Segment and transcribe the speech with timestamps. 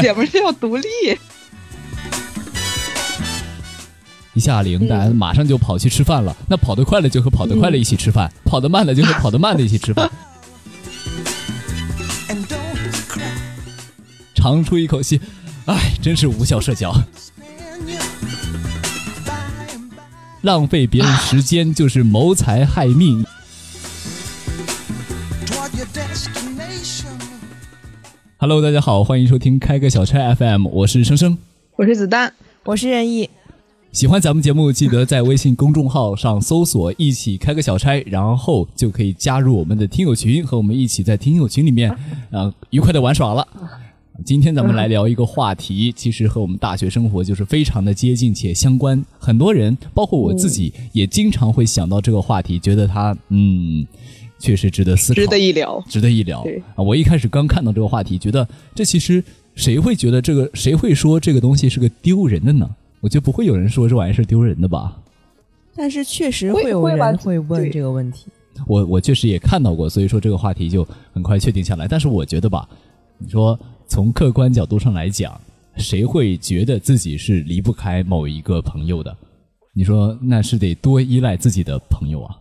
[0.00, 0.86] 姐们是要独立。
[4.32, 6.36] 一下铃，大家马上就跑去吃饭了。
[6.48, 10.10] 那跑得快了就和跑得快了一起吃饭，跑得慢了就和跑得慢的一起吃饭。
[14.34, 15.20] 长出一口气，
[15.66, 16.92] 唉，真是无效社交，
[20.42, 23.24] 浪费别人时间就是谋财害命。
[28.46, 31.38] Hello，大家好，欢迎收听开个小差 FM，我是生生，
[31.76, 32.30] 我是子弹，
[32.64, 33.30] 我是任意。
[33.90, 41.90] 喜欢咱们节目，记得在微信公众号上搜索“一起开个小差”，然后就可以加入我们的听友群，和我们一起在听友群里面，
[42.30, 43.48] 啊， 愉快的玩耍了。
[44.26, 49.02] 今天咱们来聊一个话题，其实和我们大学生活就是非常的接近且相关。
[49.18, 53.86] 很多人，包括我自己，也经常会想到这个话题，觉得它，嗯，
[54.44, 56.46] 确实值得思考，值得一聊，值得一聊。
[56.74, 62.68] 啊，我一开始刚看到这个话题，觉得这其实谁会觉得这个，谁会说这个东西是个丢人的呢？
[63.00, 65.00] 我觉得不会有人说这玩意儿是丢人的吧，
[65.74, 68.26] 但是确实会有人会问这个问题。
[68.66, 71.88] 我我确实也看到过，所以说这个话题就很快确定下来。
[71.88, 72.68] 但是我觉得吧，
[73.16, 75.40] 你说从客观角度上来讲，
[75.78, 79.16] 谁会觉得自己是离不开某一个朋友的？
[79.72, 82.36] 你说那是得多依赖自己的朋友啊。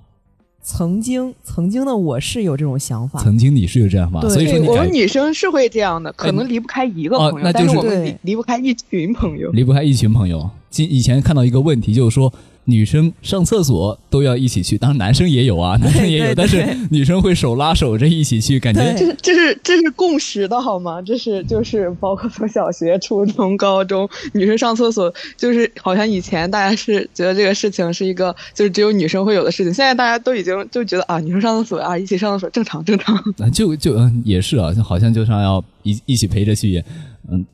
[0.63, 3.19] 曾经，曾经的我是有这种想法。
[3.19, 4.21] 曾经你是有这样吗？
[4.29, 10.49] 所以说我们女生是会这样的，可能离不开一个朋友，但是我们离离不开一群朋友，离不开一群朋友。
[10.73, 12.33] 今以前看到一个问题，就是说。
[12.65, 21.01] 女生上厕所都要一起去，当然男生也有啊， 男生也有，但是女生会手拉手着一起去，感觉这是这是这是共识的好吗？
[21.01, 33.21] 这是就是包括从小学、初中、高中，女生上厕所就是好像以前大家是觉得这个事情是一个就是只有女生会有的事情，现在大家都已经就觉得啊，女生上厕所啊，一起上厕所正常正常。
[33.51, 36.81] 就就嗯也是啊，好像就像要一一起陪着去，
[37.29, 37.45] 嗯，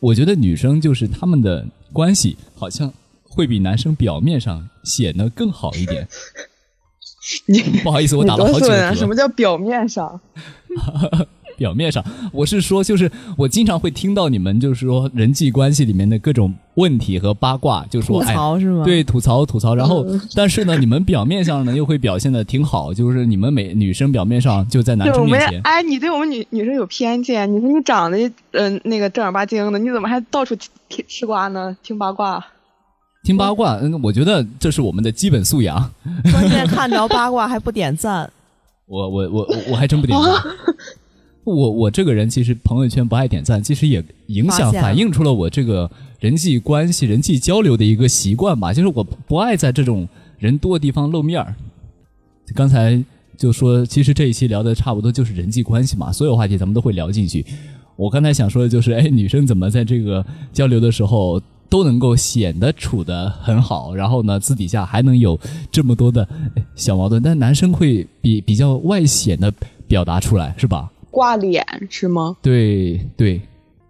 [0.00, 2.92] 我觉得女生就是他们的关系好像。
[3.28, 6.08] 会比男生表面上显得更好一点。
[7.44, 10.18] 你 不好意思，我打了好几个什么叫表面上？
[11.56, 18.84] 表面上，我是说，就是我经常会听到你们就是说人际关系里面的各种问题和八卦，就说吐槽是吗？
[18.84, 19.74] 对，吐槽吐槽。
[19.74, 25.60] 然后，但是呢，你们表面上呢又会表现的挺好，就是你们每女生表面上就在男生面前。
[25.62, 27.52] 哎，你对我们女女生有偏见。
[27.52, 30.54] 你说你长得嗯那个正儿八经的，你怎么还到处
[30.88, 31.76] 听吃瓜呢？
[31.82, 32.44] 听八卦。
[33.24, 35.90] 听八卦，嗯，我觉得这是我们的基本素养。
[36.30, 38.30] 关键看着八卦还不点赞，
[38.86, 40.32] 我我我我还真不点赞。
[41.54, 48.72] 我我这个人其实朋友圈不爱点赞，其实也影响反映出了我这个人际关系、人际交流的一个习惯吧。
[48.72, 50.08] 就是我不爱在这种
[50.38, 51.54] 人多的地方露面儿。
[52.54, 53.02] 刚才
[53.36, 57.44] 就说，其实这一期聊的差不多就是人际关系嘛，所有话题咱们都会聊进去。
[57.96, 61.40] 我刚才想说的就是，哎，女生怎么在这个交流的时候？
[61.68, 65.36] 都能够显得处得很好，然后呢，私底下还能有
[65.72, 66.26] 这么多的
[66.76, 69.52] 小矛盾，但男生会比比较外显的
[69.88, 70.88] 表达出来，是吧？
[71.10, 72.36] 挂脸是吗？
[72.42, 73.40] 对对，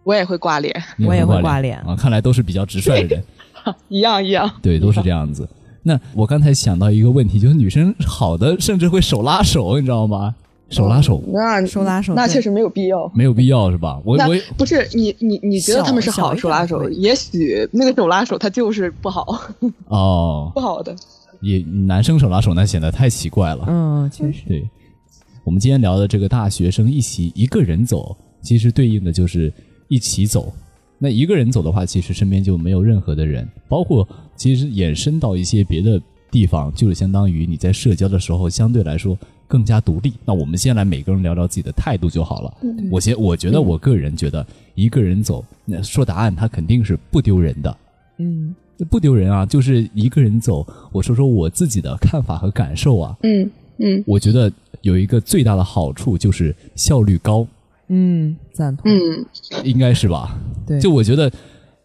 [0.05, 0.75] 我也会挂脸，
[1.07, 1.97] 我也会挂脸啊！
[1.97, 3.25] 看来都是比较直率的人，
[3.89, 5.49] 一样一样，对，都是这样子。
[5.83, 10.35] 那我刚才想到一个问题，就是女生好的甚至会手拉手，你知道吗？
[10.69, 14.01] 手拉手，那手拉手，那确实没有必要，没有必要是吧？
[14.05, 19.25] 我我不是你你你觉得他们是好手拉手，也许那个手拉手他就是不好
[19.87, 20.93] 哦， 不好的。
[21.41, 24.43] 也男生手拉手那显得太奇怪了，嗯，确实。
[24.49, 24.69] 对，
[25.47, 29.53] 我们今天聊的这个大学生一起一个人走，其实对应的就是
[29.87, 30.53] 一起走。
[30.99, 36.03] 那一个人走的话，其实身边就没有任何的人，包括其实延伸到一些别的
[36.33, 39.17] 地方，就是相当于你在社交的时候相对来说。
[39.49, 40.13] 更加独立。
[40.25, 42.53] 那我们先来每个人聊聊自己的态度就好了。
[42.91, 47.77] 我先，我觉得我个人觉得，一个人走，那说答案他肯定是不丢人的。
[48.19, 48.53] 嗯，
[48.91, 50.67] 不丢人啊，就是一个人走。
[50.91, 53.17] 我说说我自己的看法和感受啊。
[53.23, 53.49] 嗯
[53.79, 54.51] 嗯，我觉得
[54.83, 57.47] 有一个最大的好处就是效率高。
[57.89, 58.91] 嗯，赞同。
[58.91, 59.25] 嗯，
[59.65, 60.39] 应该是吧？
[60.67, 60.81] 对。
[60.81, 61.31] 就我觉得，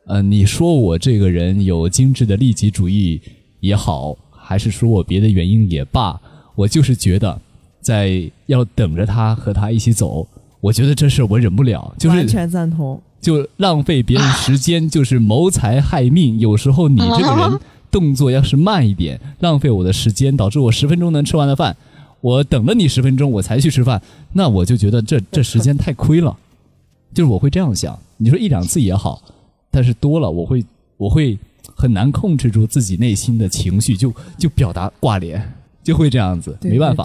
[0.08, 3.22] 呃，你说我这个人有精致的利己主义
[3.60, 6.20] 也好，还是说我别的原因也罢，
[6.56, 7.40] 我就是觉得。
[7.84, 10.28] 在要等着他和他一起走，
[10.60, 16.38] 我觉得这事我忍不了，就是完全赞同，就浪费别人时间，就是谋财害命。
[16.38, 17.60] 有时候你这个人
[17.92, 21.76] 动作要是慢一点，浪费我的时间，导致我十分钟能吃完的饭，
[22.22, 24.02] 我等了你十分钟我才去吃饭，
[24.34, 26.36] 那我就觉得这这时间太亏了，
[27.14, 28.00] 就是我会这样想。
[28.18, 29.22] 你说一两次也好，
[29.70, 30.64] 但是多了我会
[30.98, 31.38] 我会
[31.76, 35.54] 很难控制住自己内心的情绪，就就表达挂脸。
[35.84, 37.04] 就会这样子，没办法。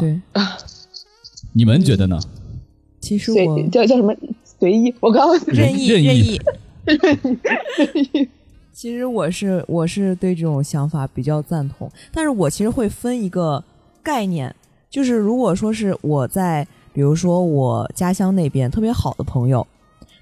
[1.55, 2.21] 你们觉得呢？
[3.01, 4.15] 其实我叫叫什么
[4.61, 4.95] 随意。
[5.01, 6.39] 我刚刚任意任意
[6.85, 6.97] 任
[7.95, 8.29] 意。
[8.77, 13.65] 其实我是我是对这种想法比较赞同，但是我其实会分一个
[14.03, 14.55] 概念，
[14.91, 16.63] 就是如果说是我在
[16.93, 19.67] 比如说我家乡那边特别好的朋友，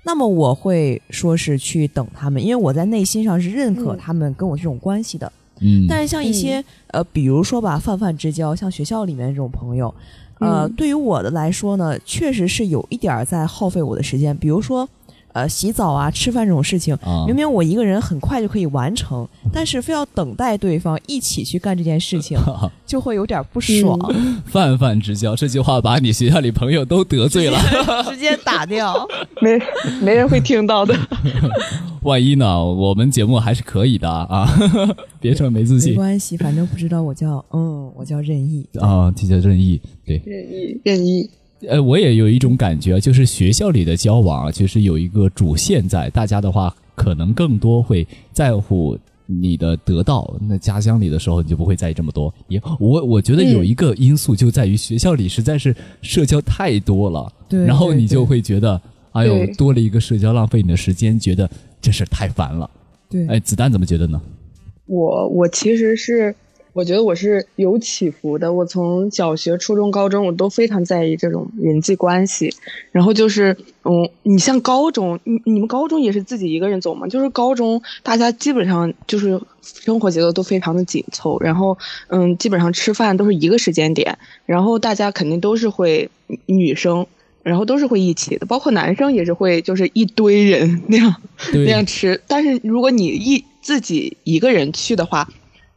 [0.05, 5.33] 那么我会说是去等他们，因为我在内心上是认可他们跟我这种关系的。
[5.59, 9.93] 嗯，但是像一些呃，比如说吧，泛泛之交，像学校里面这种朋友，
[10.39, 14.89] 呃，对于我的来说呢，确实是有一点在耗费我的时间，比如说。
[15.35, 16.97] 呃，洗澡啊，吃饭这种事情，
[17.27, 22.39] 明明我一个人很快就可以完成，但是非要等待对方一起去干这件事情，
[22.87, 23.99] 就会有点不爽。
[24.47, 27.59] 泛泛之交这句话把你学校里朋友都得罪了，
[28.09, 28.95] 直接打掉，
[29.43, 29.61] 没
[30.01, 30.97] 没人会听到的。
[32.03, 32.65] 万一呢？
[32.65, 34.47] 我们节目还是可以的啊，
[35.21, 35.93] 别这么没自信。
[35.93, 41.29] 没关系，反正不知道我叫嗯，我叫任意啊，就叫任意，对，任意任意。
[41.69, 50.35] 呃，我也有一种感觉，就是学校里的交往啊，其实有一个主线在，大家的话可能更多会在乎你的得到。
[50.49, 52.33] 那家乡里的时候，你就不会在意这么多。
[52.49, 58.81] 也，我我觉得有一个因素就在于学校里实在是社交太多了，对，然后你就会觉得，
[59.13, 61.49] 哎呦，多了一个社交，浪费你的时间，觉得
[61.81, 62.69] 这事太烦了。
[63.09, 64.21] 对，哎，子弹怎么觉得呢？
[64.87, 66.35] 我我其实是。
[66.75, 68.53] 我觉得我是有起伏的。
[68.53, 72.53] 我从小学、初中、高中，我都非常在意这种人际关系。
[72.91, 77.07] 然后就是，嗯，你像高中，你你们高中也是自己一个人走吗？
[77.07, 81.39] 就是高中，大家基本上就是生活节奏都非常的紧凑。
[81.41, 81.79] 然后，
[82.09, 84.19] 嗯，基本上吃饭都是一个时间点。
[84.45, 86.11] 然后大家肯定都是会
[86.47, 87.07] 女生，
[87.45, 91.15] 然后都是会一起的，包括男生也是会，就是一堆人 那样
[91.53, 92.21] 那样吃。
[92.27, 95.29] 但是如果你一自己一个人去的话，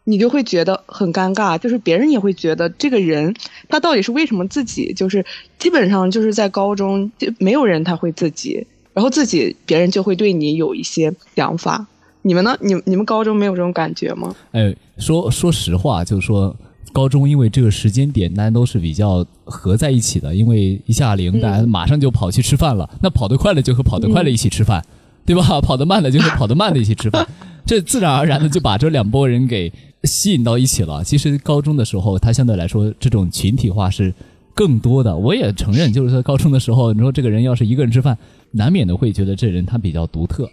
[0.09, 3.36] 你就会觉得很尴尬，就是别人也会觉得这个人
[3.68, 5.25] 他到底是为什么自己就是
[5.59, 11.86] 基本上就是在高中就没有人他会自己，然后自己别人就会对你有一些想法。
[12.21, 12.57] 你们呢？
[12.62, 14.33] 你你们高中没有这种感觉吗？
[14.54, 16.56] 哎，说说实话，就是说
[16.94, 22.89] 高中因为这个时间点大家都是比较合在一起的，因为一下铃大家马上就跑去吃饭了。
[23.01, 24.81] 那跑得快的就和跑得快的一起吃饭，
[25.25, 25.44] 对吧？
[25.59, 27.25] 跑得慢的就和跑得慢的一起吃饭，
[27.65, 29.71] 这自然而然的就把这两拨人给。
[30.03, 31.03] 吸引到一起了。
[31.03, 34.13] 其实高中的时候，他相对来说这种群体化是
[34.53, 35.15] 更多的。
[35.15, 38.17] 我也承认，就是说高中的时候，你说这个人要是一个人吃饭，
[38.51, 40.49] 难免的会觉得这人他比较独特。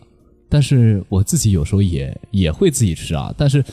[0.49, 3.35] 但是我自己有时候也也会自己吃啊。
[3.37, 3.65] 但是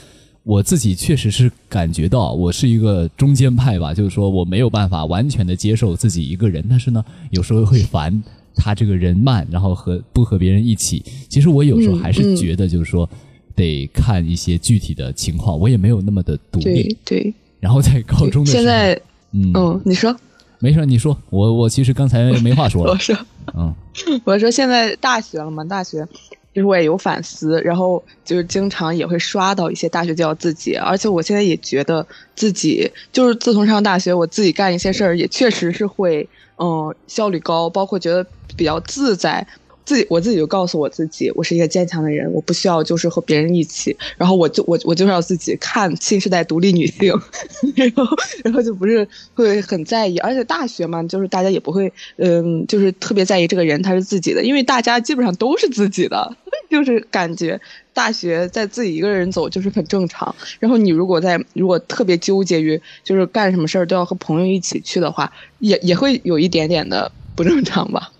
[0.44, 6.66] 我自己确实是感觉到，我是一个中间派吧，就是说我没有办法完全的接受自己一个人。
[6.70, 8.22] 但是呢，有时候会烦
[8.56, 11.04] 他这个人慢，然后和不和别人一起。
[11.30, 13.10] 其实我有时候还是觉得，就是说。
[13.56, 16.98] 得看一些具体的情况，我也没有那么的独立。
[17.06, 19.00] 对，然后在高中的时候现在，
[19.32, 20.16] 嗯，你说，
[20.60, 22.92] 没事，你说，我我其实刚才没话说了。
[22.94, 23.16] 我说，
[23.56, 23.74] 嗯，
[24.26, 26.08] 我说现在大学了嘛，大学
[26.54, 32.06] 就是我也有反思，然后就是经常也会刷到一些大学教自己，而且我现在也觉得
[32.36, 36.28] 自己就是自从上大学，我自己干一些事儿也确实是会，
[36.58, 38.26] 嗯，效率高，包括觉得
[38.56, 39.48] 比较自在。
[39.84, 47.14] 自己我自己就告诉我自己，我是一个坚强的人，我不需要就是和别人一起，然后我就我我就是要自己看新时代独立女性，
[47.76, 48.06] 然后
[48.44, 56.36] 然后就不是会很在意，而且大学嘛，就是大家也不会嗯，就是特别在意这个人他是自己的，因为大家基本上都是自己的，
[56.70, 57.60] 就是感觉
[57.94, 60.34] 大学在自己一个人走就是很正常。
[60.60, 68.12] 然后你如果在如果特别纠结于就是干什么事儿都要和朋友一起去的话，也也会有一点点的不正常吧。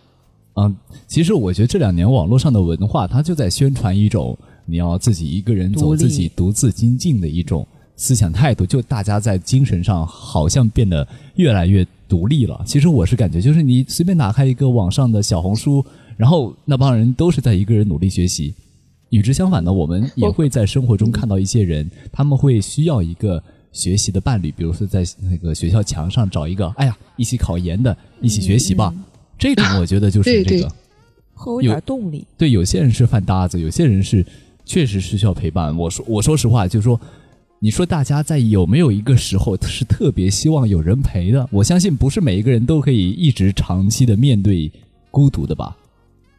[0.56, 0.76] 嗯，
[1.08, 7.66] 其实我觉得这两年网络上的文化，它就在宣传一种你要自己一个人走，自己独自精进的一种
[7.96, 8.66] 思想态度。
[8.66, 12.62] 就大家在精神上好像变得越来越独立了。
[12.66, 15.84] 其实我是感觉，就是你随便打开一个网上的小红书，
[16.18, 18.54] 然后那帮人都是在一个人努力学习。
[19.10, 23.42] 与之相反的，我们也会在生活中看到一些人，他们会需要一个
[23.72, 28.94] 学习的伴侣，比如说在那个学校墙上找一个，哎呀，一起考研的，一起学习吧。
[29.42, 30.72] 这种 我觉得就是这个，
[31.34, 32.24] 会有点动力。
[32.38, 34.24] 对，有些人是饭搭子，有些人是
[34.64, 35.76] 确实是需要陪伴。
[35.76, 37.02] 我说，我说实话，就是说，
[37.58, 41.50] 你说大家在有没有一个时候是特别希望有人陪的？
[41.52, 44.72] 我相信不是每一个人都可以一直长期的面对
[45.10, 45.76] 孤独的吧？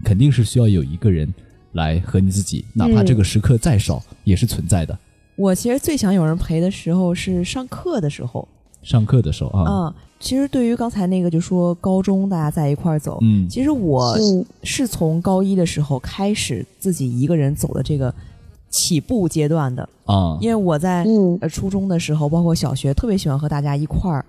[0.05, 1.29] 肯定是需要有一个人
[1.73, 4.97] 来和你自己，哪怕这个时刻再少，也是存在的。
[5.35, 8.47] 我其实最想有人陪的时候是上课的时候。
[8.83, 9.65] 上课的时候啊。
[9.69, 9.95] 嗯。
[10.23, 14.17] 其实对于刚才那个，就说高中大家在一块儿走，嗯，其实我
[14.63, 18.15] 是从高一的时候开始自己一个人走的这个
[18.71, 21.05] 起步阶段的啊，因为我在
[21.41, 24.25] 呃初中的时候，包括小学，特别喜欢和大家一块儿，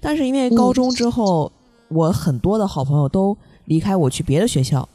[0.00, 1.50] 但是因为高中之后，
[1.88, 4.88] 我很多的好朋友都离开我去别的学校，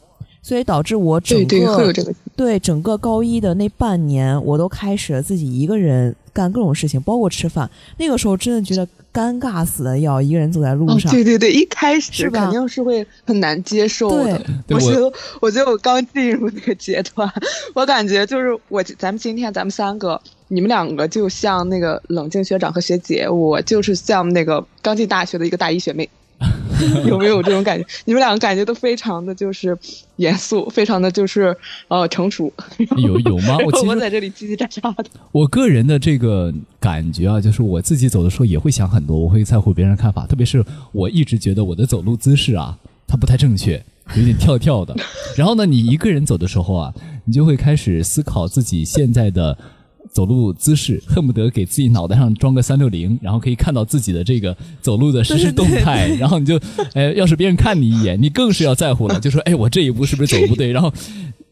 [0.47, 1.93] 所以导致我整对对个
[2.33, 7.69] 对整个高一的那半年，我都开始了自己一个人干各种事情，包括吃饭。
[7.97, 11.11] 那个时候真的觉得尴尬死了，要一个人走在路哦，上。
[11.11, 14.41] 对对对，一开始肯定是会很难接受的。
[14.65, 17.29] 对我我觉得，我觉得我刚进入那个阶段，
[17.75, 26.09] 我感觉就是我，咱们今天咱们三个，你们两个就像那个冷静学长和学姐，我就是像那个刚进大学的一个大一学妹。
[27.05, 27.85] 有没有这种感觉？
[28.05, 29.77] 你们两个感觉都非常的就是
[30.17, 31.55] 严肃，非常的就是
[31.87, 32.53] 呃成熟。
[32.97, 33.57] 有有吗？
[33.65, 35.05] 我我在这里叽叽喳喳的。
[35.31, 42.77] 我个人的这个感觉啊，就是我自己走的时候也会想很多，我会在乎别人的看法，特别是我一直觉得我的走路姿势啊，
[43.07, 43.83] 它不太正确，
[44.15, 44.95] 有点跳跳的。
[45.35, 46.93] 然后呢，你一个人走的时候啊，
[47.25, 49.57] 你就会开始思考自己现在的。
[50.17, 56.59] 走路姿势恨不得给自己脑袋上装个三六零，然后可以看到自己的这个走路的实时动态，然后你就，
[56.95, 60.71] 哎，要是别人看你一眼，你更是要在乎了，就说，哎，我这一步是不是走不对？
[60.71, 60.91] 然后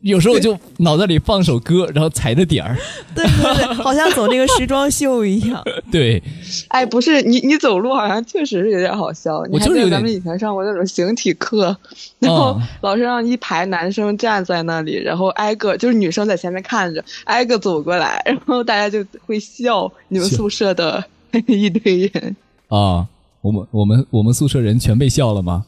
[0.05, 2.77] 有时候就脑袋里放首歌，然后踩着点儿，
[3.15, 5.63] 对对对，好像走那个时装秀一样。
[5.91, 6.21] 对，
[6.67, 9.39] 哎，不是你，你走路好像确实是有点好笑。
[9.49, 11.75] 我就是有点咱们以前上过那种形体课，
[12.19, 21.03] 然后老师让一排男生站在那里，然后挨个就是女生在前面看着，挨个走过来，然后大家就会笑你们宿舍的
[21.47, 22.35] 一堆人
[22.67, 23.07] 啊。
[23.41, 25.65] 我们我们我们宿舍人全被笑了吗？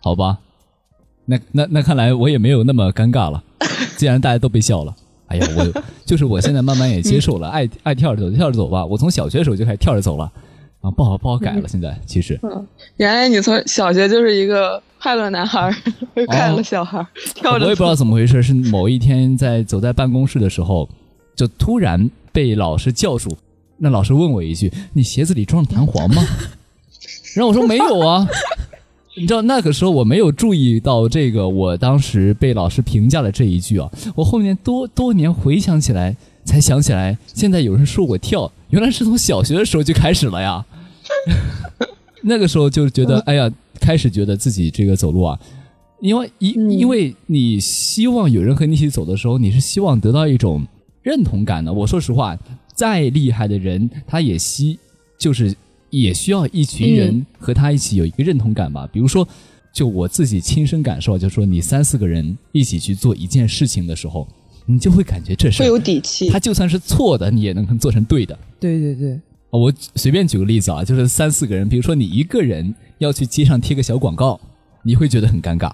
[0.00, 0.38] 好吧，
[1.30, 3.42] 那那那看来我也没有那么尴尬了。
[3.96, 4.94] 既然大家都被笑了，
[5.28, 8.84] 哎呀，我就是我现在慢慢也接受了，爱爱跳着走就跳着走吧。
[8.84, 10.24] 我从小学的时候就开始跳着走了，
[10.80, 11.68] 啊，不好不好改了。
[11.68, 15.70] 现在其实，嗯，原来你从小学就是一个快乐男孩，
[16.26, 17.66] 快乐小孩，跳着。
[17.66, 20.88] 我也不知道怎么回事，是某一天在走在办公室的时候，
[21.36, 23.36] 就突然被老师叫住。
[23.76, 26.22] 那老师问我一句：“你鞋子里装了弹簧吗？”
[27.34, 28.26] 然后我说：“没有啊。”
[29.20, 40.64] 你知道那个时候我没有注意到这个，我当时被老师评价了这一句啊，我后面多多年回想起来才想起来，现在有人说我跳，原来是从小学的时候就开始了呀。
[42.24, 45.38] 那个时候就觉得，哎呀，开始觉得自己这个走路啊，
[46.00, 50.66] 因为因因为你希望有人和你一起走的时候，你是希望得到一种
[51.02, 51.70] 认同感的。
[51.70, 52.34] 我说实话，
[52.74, 54.78] 再厉害的人，他也希
[55.18, 55.54] 就是。
[55.90, 58.88] 也需要一群人和他一起有一个认同感吧。
[58.92, 59.26] 比如说，
[59.72, 64.26] 就我自己亲身感受，就是说你三四个人一起去做一件事情的时候，
[64.66, 66.28] 你就会感觉这事会有底气。
[66.28, 68.38] 他就算是错的，你也能做成对的。
[68.58, 69.20] 对对对。
[69.50, 74.40] 我随便举个例子啊，就是三四个人，比如说你一个人要去街上贴个小广告，
[74.84, 75.72] 你会觉得很尴尬。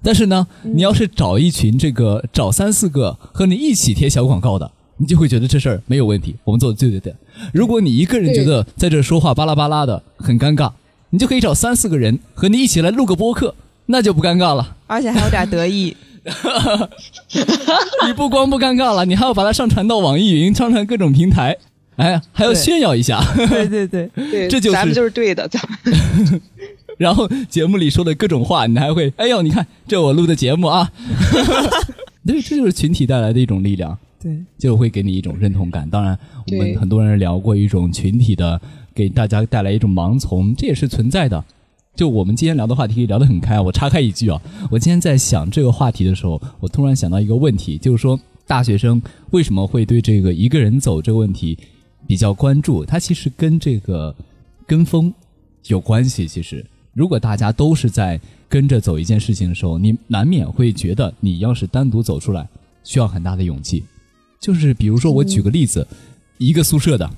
[0.00, 4.70] 但是呢，你要是找一群这个找三四个和你一起贴小广告的。
[4.98, 7.14] 你就会觉得这事儿没有问题，我们做的对对对。
[7.52, 10.72] 如果你一个人觉得在这说话巴拉巴拉的很尴尬，
[11.10, 13.54] 你就可以找三四个人和你一起来录个播客，
[13.86, 15.96] 那就不尴尬了，而且还有点得意。
[18.06, 21.56] 你不光不尴尬了，你还要把它上传到网易云，上传各种平台，
[21.96, 23.22] 哎，还要炫耀一下。
[23.36, 26.40] 对对对对， 这就是咱们就是对的，咱们。
[26.98, 30.90] 然后节目里说的各种话，你还会，哎呦，你看这我录的节目啊。
[32.26, 33.96] 对，这就是群体带来的一种力量。
[34.26, 35.88] 对，就会给你一种认同感。
[35.88, 36.18] 当然，
[36.50, 38.60] 我们很多人聊过一种群体的，
[38.92, 41.44] 给大家带来一种盲从，这也是存在的。
[41.94, 43.60] 就我们今天聊的话题聊得很开。
[43.60, 48.18] 我插开一句啊，我今天在想这个话题的时候，我突然想到一个问题，就是说
[48.48, 51.56] 大学生为什么会对这个一个人走这个问题
[52.08, 52.84] 比较关注？
[52.84, 54.12] 它其实跟这个
[54.66, 55.14] 跟风
[55.68, 56.26] 有关系。
[56.26, 62.48] 其实，如果大家都是在跟着走一件事情的时候，你难免会觉得，你要是单独走出来，
[62.82, 63.84] 需要很大的勇气。
[64.40, 65.86] 就是比如说，我举个例子，
[66.38, 67.10] 一个宿舍的，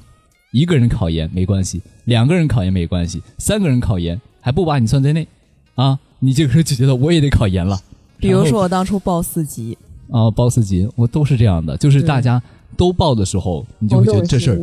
[0.52, 5.26] 一个人考研没关系，两个人考研没关系，三个人考研还不把你算在内，
[5.74, 7.80] 啊，你这个人就觉得我也得考研了。
[8.18, 9.76] 比如说我当初报四级，
[10.10, 12.42] 啊，报四级，我都是这样的，就是大家
[12.76, 14.58] 都报的时候，你就会觉得这事儿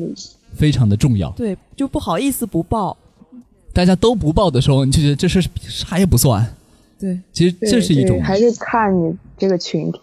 [0.53, 1.29] 非常的重要。
[1.31, 2.97] 对，就不好意思不报。
[3.73, 6.55] 大家都不报的时候，你就觉得这事啥也不算。
[6.97, 9.99] 对，其实这是一种，还是看你这个群体。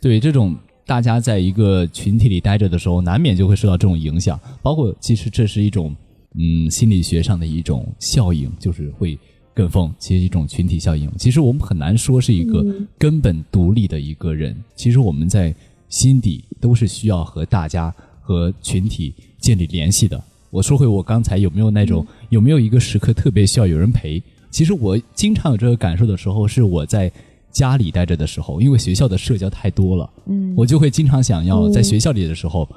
[0.00, 0.54] 对这种。
[0.86, 4.38] 大家在一个群体里待着的时候，难免就会受到这种影响。
[4.62, 5.96] 包括其实这是一种，
[6.34, 9.18] 嗯，心理学上的一种效应，就是会
[9.54, 11.10] 跟风，其实一种群体效应。
[11.16, 12.62] 其实我们很难说是一个
[12.98, 14.54] 根本独立的一个人。
[14.76, 15.54] 其实我们在
[15.88, 20.22] 心底都是需要和大家和群体建立联系的。
[20.50, 24.22] 我说回我刚才有没有那种有没有一个时刻特别需要有人陪？
[24.50, 27.10] 其实我经常有这个感受的时候，是我在。
[27.54, 32.68] 家里待着的时候，因为学校的社交太多了，嗯，我就会经常想要在学校里的时候，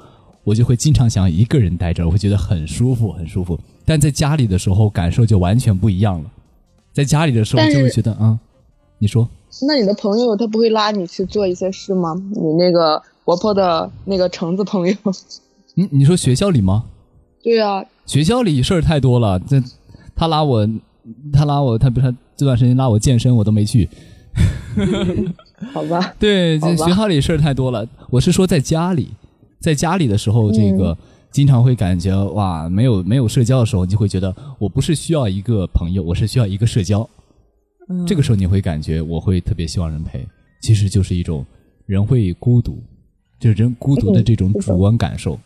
[0.44, 3.58] 我就会经常想一个人待着，我会觉得很舒服，很舒服。
[3.84, 6.30] 但在家里的时候，感受就完全不一样了。
[6.92, 8.38] 在家里的时候，就会觉得啊，
[8.98, 9.28] 你说，
[9.66, 12.14] 那你的朋友他不会拉你去做一些事吗？
[12.30, 14.94] 你那个活泼的那个橙子朋友，
[15.74, 16.84] 嗯，你说学校里吗？
[17.42, 19.60] 对啊、学校里事儿太多了，这
[20.14, 20.68] 他拉我，
[21.32, 23.88] 他拉我，他不是这段时间拉我健身，我都没去。
[25.72, 27.86] 好吧，对，学校里事儿太多了。
[28.10, 29.08] 我是说在家里，
[29.60, 30.96] 在家里的时候，这个
[31.30, 37.08] 经常会感觉哇，没有没有社交的时候，你就会觉得我不是需要一个朋友，我是需要一个社交。
[37.90, 40.26] 嗯这个时候你会感觉我会特别希望人陪，
[40.60, 41.44] 其实就是一种
[41.86, 42.78] 人会孤独，
[43.40, 45.38] 就是人孤独的这种主观感受。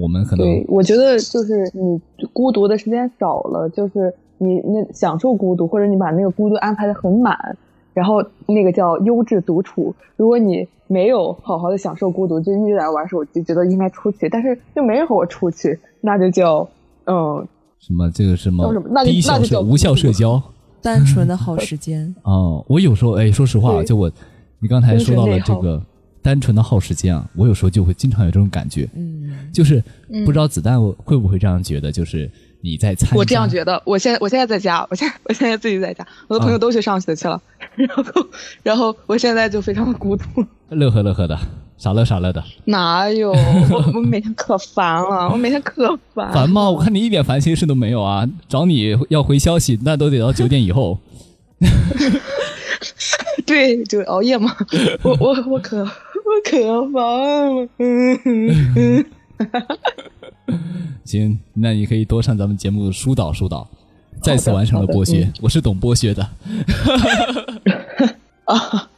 [0.00, 2.00] 我们可能对，我觉得就是你
[2.32, 7.36] 孤独的时间少了，就是你那享受孤独，或者你把那个孤独安排的很满，
[7.96, 9.94] 然后那个叫优质独处。
[10.16, 16.68] 如果你没有好好的享受孤独，就一直在玩手机，觉得应该出去，但是又没人和我出去，那就叫
[17.06, 17.48] 嗯，
[17.78, 20.42] 什么这个什么那就低效那就叫社无效社交。
[20.82, 22.14] 单纯的好时间。
[22.22, 24.12] 哦，我有时候哎，说实话，就我，
[24.60, 25.82] 你刚才说到了这个
[26.22, 32.30] 单纯的耗时间啊，我有时候就会经常有这种感觉，嗯，就是嗯不知道子弹会不会这样觉得，就是
[32.66, 33.80] 你在参加，我这样觉得。
[33.84, 37.40] 我现在我现在在家，我现在我现在自己在家，我的朋友啊都去上学去了，
[37.76, 38.26] 然后
[38.64, 40.24] 然后我现在就非常的孤独。
[40.70, 41.38] 乐呵乐呵的，
[41.78, 43.30] 傻乐傻乐的，哪有？
[43.30, 46.32] 我我每天可烦了，我每天可烦。
[46.32, 46.68] 烦吗？
[46.68, 50.98] 我看你一点烦心事都没有啊，找你要回消息，那都得到九点以后。
[53.46, 54.52] 对，就熬夜嘛。
[55.02, 55.88] 我我我可我
[56.44, 57.68] 可烦了。
[57.78, 58.18] 嗯
[58.74, 59.04] 嗯
[61.06, 63.66] 行，那你可以多上咱们节目疏导疏导，
[64.20, 65.22] 再次完成了剥削。
[65.24, 66.28] 嗯我是懂剥削的，
[68.44, 68.90] 啊，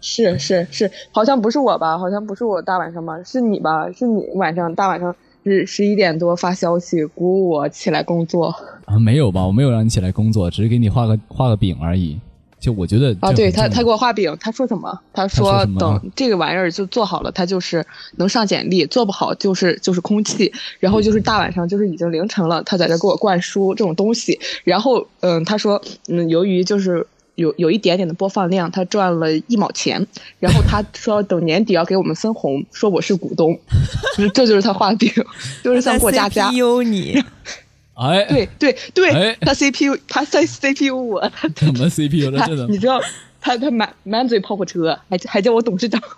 [0.00, 1.98] 是是是，好像不是我吧？
[1.98, 3.22] 好像不是我大晚上吧？
[3.22, 3.90] 是你吧？
[3.92, 5.14] 是你晚上大晚上
[5.44, 8.54] 十十一点多发消息鼓舞我起来工作
[8.86, 9.46] 啊，没有吧？
[9.46, 12.18] 我没有让你起来工作，只是给你画个画个饼而已。
[12.60, 13.32] 就我觉得啊！
[13.32, 14.96] 对他他给我画饼，他说什么？
[15.12, 17.84] 他说说等这个玩意儿就做好了，他就是
[18.16, 20.52] 能上简历；做不好就是就是空气。
[20.78, 24.38] 然后就是大晚上就是已经凌晨了，他在这给我灌输这种东西。
[24.62, 27.06] 然后嗯，他说嗯，由于就是。
[27.36, 30.06] 有有一点点的播放量，他赚了一毛钱，
[30.38, 33.58] 然后他说等年底要给我们分红，说我是股东，
[34.14, 35.10] 就 是这就是他画饼，
[35.64, 37.18] 就是像过家家，CPU 你，
[38.00, 42.38] 哎，对对对，哎他 CPU 他在 CPU 我，他怎么 CPU 了？
[42.38, 42.98] 他真的你知道
[43.40, 46.00] 他他满满嘴跑火车，还还叫我董事长。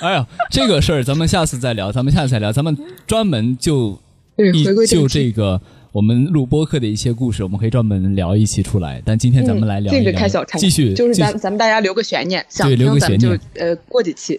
[0.00, 3.98] 哎呀，这个事儿咱们下次再聊，咱们下次再聊，咱们专门就
[4.36, 5.60] 对，一就题这个
[5.92, 9.00] 我们录播客的一些故事，我们可以专门聊一期出来。
[9.04, 14.38] 但今天咱们来聊一嗯、聊，这个开小差，继续就是咱咱们大家留个悬念，想听咱们就悬呃过几期。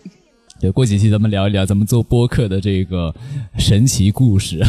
[0.60, 3.14] 对，过几期咱们聊一聊咱们做播客的这个
[3.58, 4.62] 神奇故事。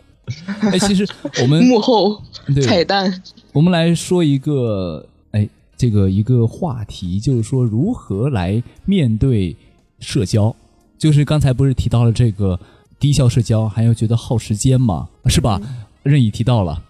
[0.60, 1.06] 哎，其实
[1.42, 2.22] 我们 幕后
[2.54, 9.54] 对彩蛋，我们来说一个，哎，这个一个话题，就是说如何来面对
[10.00, 10.54] 社交。
[10.96, 12.58] 就是刚才不是提到了这个
[12.98, 15.60] 低效社交，还有觉得耗时间嘛，是吧？
[16.02, 16.82] 任意提到了，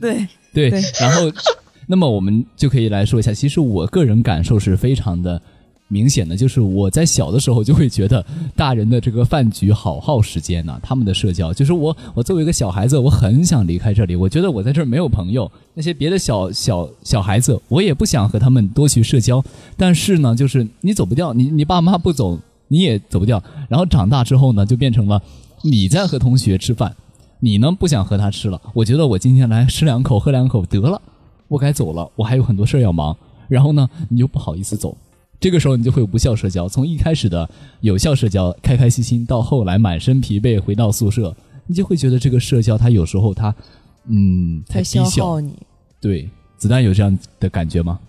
[0.00, 1.30] 对，对，对然后，
[1.86, 5.40] 那么我们就可以来说一下，其实我个人感受是非常的
[5.88, 8.24] 明显的，就是我在小的时候就会觉得
[8.54, 19.42] 大人的这个饭局好耗时间呐、他们的社交，就是我我作为一个小孩子，我很想离开这里，我觉得我在这儿没有朋友，那些别的小小小孩子，我也不想和他们多去社交，
[19.76, 25.22] 但是呢，就是你走不掉，你你爸妈不走，你也走不掉，然后长大之后呢，就变成了
[25.62, 26.94] 你在和同学吃饭。
[27.40, 31.00] 你呢不想和他吃了，我觉得我今天来吃两口喝两口得了，
[31.46, 33.16] 我该走了，我还有很多事儿要忙。
[33.46, 34.96] 然后呢，你又不好意思走，
[35.40, 36.68] 这个时候你就会无效社交。
[36.68, 37.48] 从一开始的
[37.80, 41.34] 有效社交，开开心心，到后来满身疲惫回到宿舍，
[41.66, 43.54] 你就会觉得这个社交它有时候它，
[44.06, 45.24] 嗯，太在消低效。
[45.24, 45.52] 耗你。
[46.00, 48.00] 对，子弹有这样的感觉吗？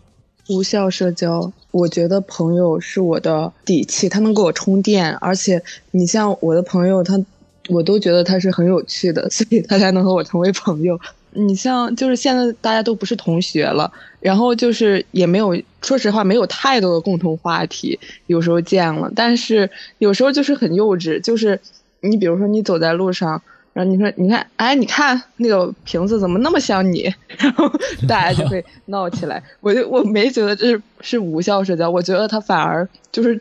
[0.47, 5.61] 无效社交，我觉得朋友是我的底气，他能给我充电，而且
[5.91, 7.23] 你像我的朋友，他
[7.67, 10.99] 我都觉得他是很有趣的，所以他才能和我成为朋友。
[11.47, 21.59] 你像就是现在大家都不是同学了，然后就是也没有，说实话没有太多的共同话题，有时候见了，但是有时候就是很幼稚，就是
[22.01, 23.41] 你比如说你走在路上。
[23.71, 27.03] 然后你说，你看，哎，你看那个瓶子怎么那么像你？
[27.37, 27.71] 然后
[28.07, 29.41] 大家就会闹起来。
[29.61, 33.39] 我就我没觉得这是是无效社交，我觉得他反而就是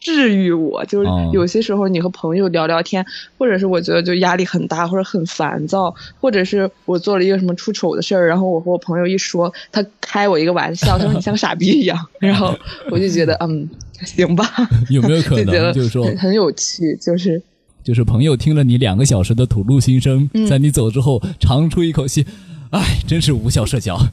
[0.00, 0.84] 治愈我。
[0.86, 3.04] 就是哦有些时候你和朋友聊聊天，
[3.38, 12.54] 或者是我觉得就压力很大，或者很烦躁，或者是我做了一个什么出丑的事儿，然后我和我朋友一说，他开我一个玩笑，他说你像傻逼一样，然后
[12.90, 13.68] 我就觉得嗯，
[14.04, 14.48] 行吧，
[14.90, 17.42] 有没有可就觉得能就是说很很有趣，就是。
[17.84, 22.26] 就是朋友听了你两个小时的吐露心声，嗯在你走之后长出一口气，
[22.70, 23.96] 哎，真是无效社交。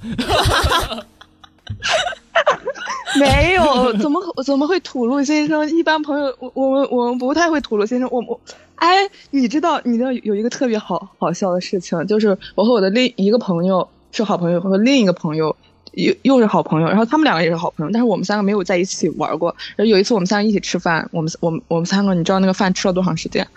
[3.20, 5.70] 没有， 怎么怎么会吐露心声？
[5.70, 8.10] 一般朋友，我我们我们不太会吐露心声。
[8.12, 8.40] 我我，
[8.76, 8.98] 哎，
[9.32, 15.56] 你知道你知道有一个特别好好笑的事情，就是我和我的另一个朋友是好朋友，和另一个朋友
[15.94, 19.56] 又又是好朋友，然后他们两个也是好朋友，但是我们三个没有在一起玩过。
[19.76, 23.48] 然后有一次我们三个一起吃饭，我们我们我们三个，你知道那个饭吃了多长时间？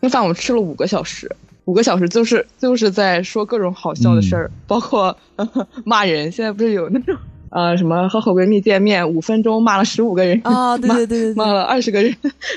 [0.00, 1.30] 那饭我们吃了五个小时，
[1.64, 5.16] 五个小时就是就是在说各种好笑的事儿，包括
[5.84, 6.30] 骂人。
[6.30, 7.16] 现在不是有那种。
[7.54, 10.76] 呃，什么和好闺蜜见面五分钟骂了十五个人啊？
[10.80, 12.14] 对对对对，骂了二十个人，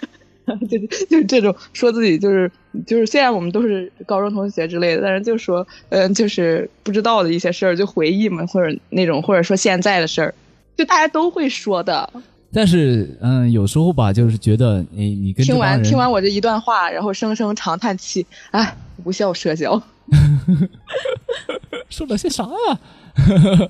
[0.69, 0.77] 就
[1.09, 2.49] 就是这种说自己就是
[2.85, 10.33] 就是虽然我们都是高中同学之类的，但是就说嗯就是不知道的一些事儿就回忆嘛，或者那种或者说现在的事儿，
[10.77, 12.09] 就大家都会说的。
[12.53, 19.81] 但是嗯，有时候吧，就是觉得你你跟听完听完我这一段话，然后声声长叹气，哎，无效社交，
[21.89, 22.79] 说了些啥呀？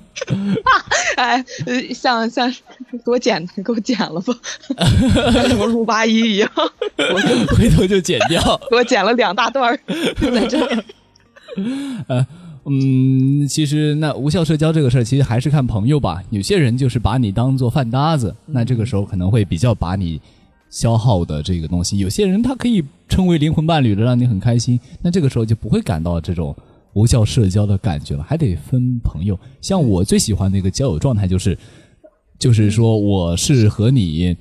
[1.16, 1.44] 哎，
[1.94, 2.50] 像像
[3.04, 4.34] 给我剪，给我剪了吧，
[5.48, 8.60] 什么五八一一样，我回头就剪掉。
[8.68, 9.78] 给我剪了两大段儿，
[10.16, 10.58] 在这。
[12.08, 12.26] 呃，
[12.64, 16.20] 嗯，其实那无效社交这个事儿，其实还是看朋友吧。
[16.30, 20.20] 有些人就是把你当做饭搭子，那这个时候可能会比较把你
[20.76, 21.98] 消耗的这个东西。
[21.98, 26.54] 有些人他可以称为灵魂伴侣的，让你很开心，那这个时候就不会感到这种。
[26.96, 29.38] 无效社交的感觉了，还得分朋友。
[29.60, 31.58] 像我最喜欢的一个交友状态就是，
[32.38, 34.34] 就是说我是和你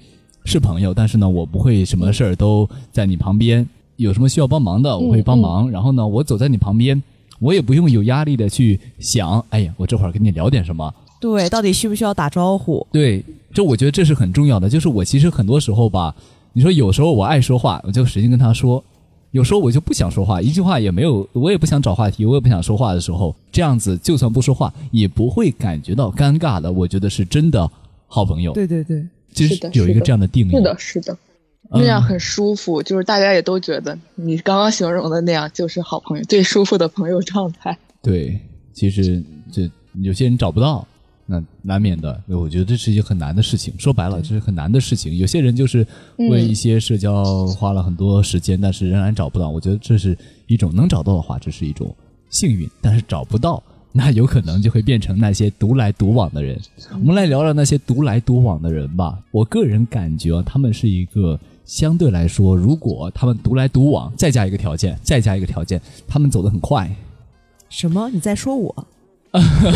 [0.46, 3.68] 是朋友，但是呢，我不会什么事儿都在你旁边，
[3.98, 5.70] 有什么需要帮忙的我会帮忙。
[5.70, 7.04] 然后呢，我走在你旁边，
[7.42, 10.94] 我也不用有压力的去想，哎呀，我这会儿跟你聊点什么？
[11.26, 12.86] 对，到底需不需要打招呼？
[12.92, 14.70] 对，就我觉得这是很重要的。
[14.70, 16.16] 就是我其实很多时候吧，
[16.54, 18.84] 你说有时候我爱说话，我就使劲跟他说。
[19.32, 26.72] 有时候我就不想说话，一句话也没有，我也不想找话题，我也不想说话的时候，这样子就算不说话，也不会感觉到尴尬的。
[26.72, 27.70] 我觉得是真的
[28.08, 28.54] 好朋友。
[28.54, 30.52] 对对对，其实有一个这样的定义。
[30.52, 31.18] 是的，是的，
[31.70, 37.78] 那样很舒服，就是大家也都觉得你刚刚形容的那样就是好朋友，最舒服的朋友状态。
[38.02, 38.40] 对，
[38.72, 39.70] 其实这
[40.02, 40.88] 有些人找不到。
[41.26, 43.74] 那难免的，我觉得这是一件很难的事情。
[43.80, 45.18] 说白了，这是很难的事情。
[45.18, 45.86] 有些人就是
[46.30, 49.50] 为一些社交花了很多时间，但是仍然找不到。
[49.50, 51.94] 我觉得这是一种能找到的话，这是一种
[52.30, 53.62] 幸运；但是找不到，
[53.92, 56.60] 那有可能就会变成那些独来独往的人。
[56.92, 59.20] 我们来聊聊那些独来独往的人吧。
[59.32, 66.88] 我个人感觉，他们是一个相对来说，如果他们独来独往，再加一个条件，再加一个条件，他们走得很快。
[67.70, 68.12] 什么？
[68.12, 68.88] 你在说我？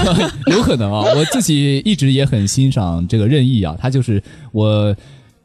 [0.52, 4.96] 有可能啊，我自己一直也很欣赏这个任意啊，他就是我，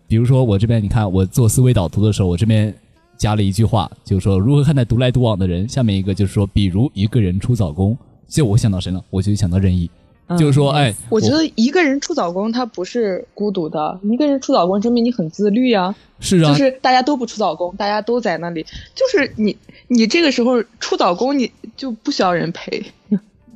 [0.07, 2.75] 比如说我这边，你看我做思维导图的时候，我这边
[3.17, 5.69] 加了一句话，就是说如何看待独来独往的人。
[5.69, 7.97] 下面一个就是说，比如一个人出早工，
[8.29, 9.03] 就我想到谁了？
[9.11, 9.91] 我就想到任意，
[10.39, 15.95] 就是说，哎，我觉得一个人出早工他不是孤独的，一个人出早工证明你很自律啊。
[16.21, 19.57] 是啊，就是大家都不出早工，大家都在那里，就是你
[19.89, 22.83] 你这个时候出早工，你就不需要人陪。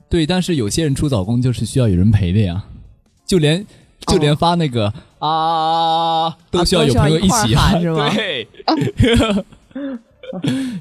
[0.09, 2.65] 对，但是有些人出早工就是需要有人陪的呀，
[3.27, 3.65] 就连
[4.07, 8.09] 就连发那个啊都需要有朋友一起喊，是吗？
[8.15, 8.49] 对，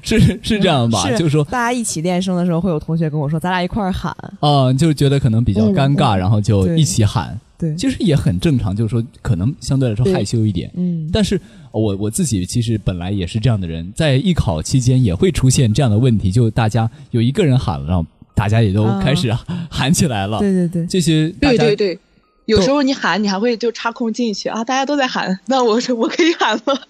[0.02, 1.10] 是是这样吧？
[1.16, 7.38] 就是说，大家一起练声的时候，会有同学跟我说：“咱俩一块儿喊。”啊，就觉得可能比较尴尬，然后就一起喊。
[7.58, 10.70] 对，其实也很正常，就是说可能相对来说害羞一点。
[10.74, 11.40] 嗯，但是
[11.72, 18.06] 我我自己其实本来也是这样的人，在艺考期间也会出现这样的问题，就大家有一个人喊了，然后。
[18.38, 19.36] 大家也都开始
[19.68, 21.98] 喊起来了，对对对，这些对对对，
[22.44, 26.88] 有时候你喊，你还会就插空进去啊，大家都在喊，那我说我可以喊了。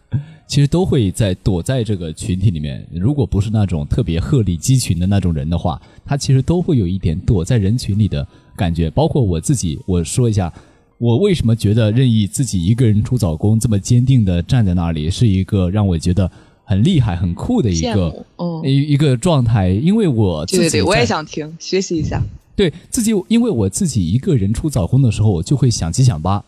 [0.46, 8.90] 其实都会在躲在这个群体里面，如果不是那种特别鹤立鸡群的那种人的话，他其实都会有一点躲在人群里的感觉。
[8.90, 10.52] 包括我自己，我说一下，
[10.98, 16.30] 我为什么觉得任意自己一个人出早工这么坚定的站在那里，是一个让我觉得。
[16.70, 18.24] 很厉害、很酷的一个
[18.62, 22.22] 一一个状态，因为我自己对对，我也想听学习一下。
[22.54, 26.40] 对自己，因为我自己一个人出早工的时候，我就会想七想八，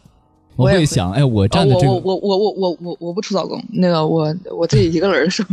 [0.55, 5.49] 我会想，哎，我站的这个，我我我我我我我不出早工，那个我我自己一个人的时候，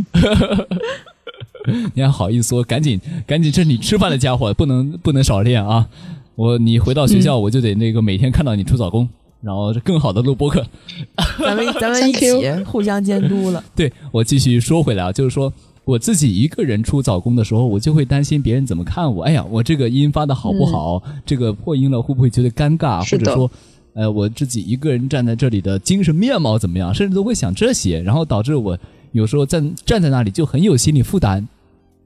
[1.96, 5.90] 你还好意思说，赶紧赶紧，这是你吃饭的家伙，不能不能少练啊！
[6.36, 9.10] 我你回到学校，我就得那个每天看到你出早工。
[9.42, 10.66] 然后更好的录播客，
[11.40, 12.32] 咱们 咱们一起
[12.66, 13.64] 互相监督了。
[13.76, 15.52] 对我继续说回来啊，就是说
[15.86, 19.24] 我自己一个人出早工的时候，我就会担心别人怎么看我。
[19.24, 21.02] 哎呀，我这个音发的好不好？
[21.26, 23.00] 这个破音了会不会觉得尴尬？
[23.10, 23.50] 或者说，
[23.94, 26.94] 呃，我自己一个人站在这里的精神面貌怎么样？
[26.94, 28.78] 甚至都会想这些，然后导致我
[29.14, 31.48] 有时候站站在那里就很有心理负担。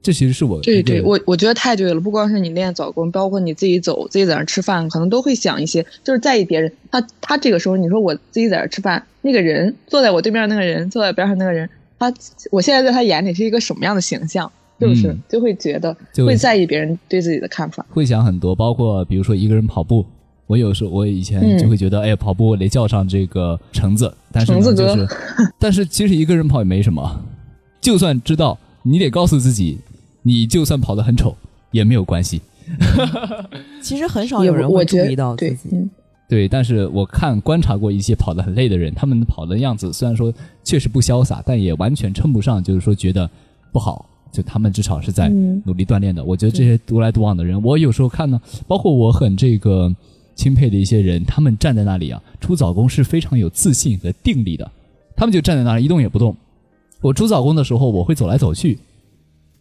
[0.04, 1.98] 这其实是我对对，我我觉得太对了。
[2.00, 6.70] 不光是你练早功，包括你自己走，自己在那吃饭，可能都会想一些，就是在意别人。
[6.90, 12.12] 他他这个时候，你说我自己在那吃饭，那个人坐在我对面那个人，坐在边上那个人，他
[12.50, 14.52] 我现在在他眼里是一个什么样的形象？
[14.80, 18.54] 是不是就会觉得会在意别人对自己的看法，会想很多。
[18.54, 20.04] 包括比如说一个人跑步，
[20.46, 25.08] 我有时候我以前就会觉得，哎，跑步我得叫上这个橙子，但是就是，
[25.58, 27.24] 但是其实一个人跑也没什么，
[27.80, 29.78] 就算知道，你得告诉自己。
[30.24, 31.36] 你就算跑得很丑
[31.70, 32.40] 也没有关系，
[33.80, 35.88] 其实很少有人会注意到自己。
[36.28, 40.34] 对，但是我看观察过一些跑得很累的人，他们跑的样子虽然说
[40.64, 43.30] 确实不潇洒，但也完全称不上就是说觉得
[43.70, 44.04] 不好。
[44.32, 46.24] 就他们至少是在努力锻炼的。
[46.24, 49.94] 我觉得这些独来独往的人，我有时候看呢，包括我很这个
[50.34, 54.68] 钦佩的一些人，他们站在那里啊，出早功是非常有自信和定力的。
[55.14, 56.34] 他们就站在那里一动也不动。
[57.00, 58.76] 我出早功的时候，我会走来走去。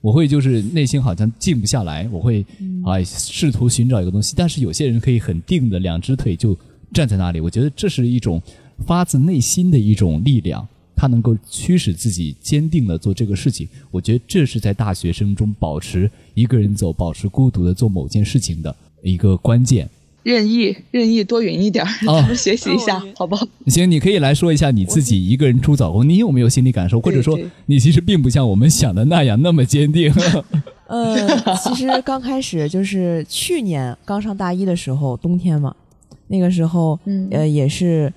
[0.04, 2.46] 我会就是内心好像静不下来，我会
[2.84, 6.54] 啊试图寻找一个东西，但是有些人可以很定的两只腿就
[6.92, 8.42] 站在那里，我觉得这是一种
[8.86, 13.66] 发自内心的一种力量，它能够驱使自己坚定的做这个事情。
[13.92, 19.90] 我觉得这是在大学生中保持一个人走、保持孤独的做某件事情的一个关键。
[20.24, 23.46] 任意任意多云一点，咱们学习一下，好不好？
[23.68, 27.00] 行，你可以来说一下你自己一个人出早功，你有没有心理感受？
[27.02, 30.14] 或者说，你其实并不像我们想的那样那么坚定。
[30.88, 35.76] 呃，其实刚开始就是去年刚上大一的时候，冬天嘛，
[36.28, 37.00] 那个时候，
[37.32, 38.12] 呃，也是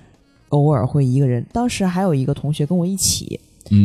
[0.49, 1.45] 偶尔会一个人。
[1.51, 3.39] 当时还有一个同学跟我一起，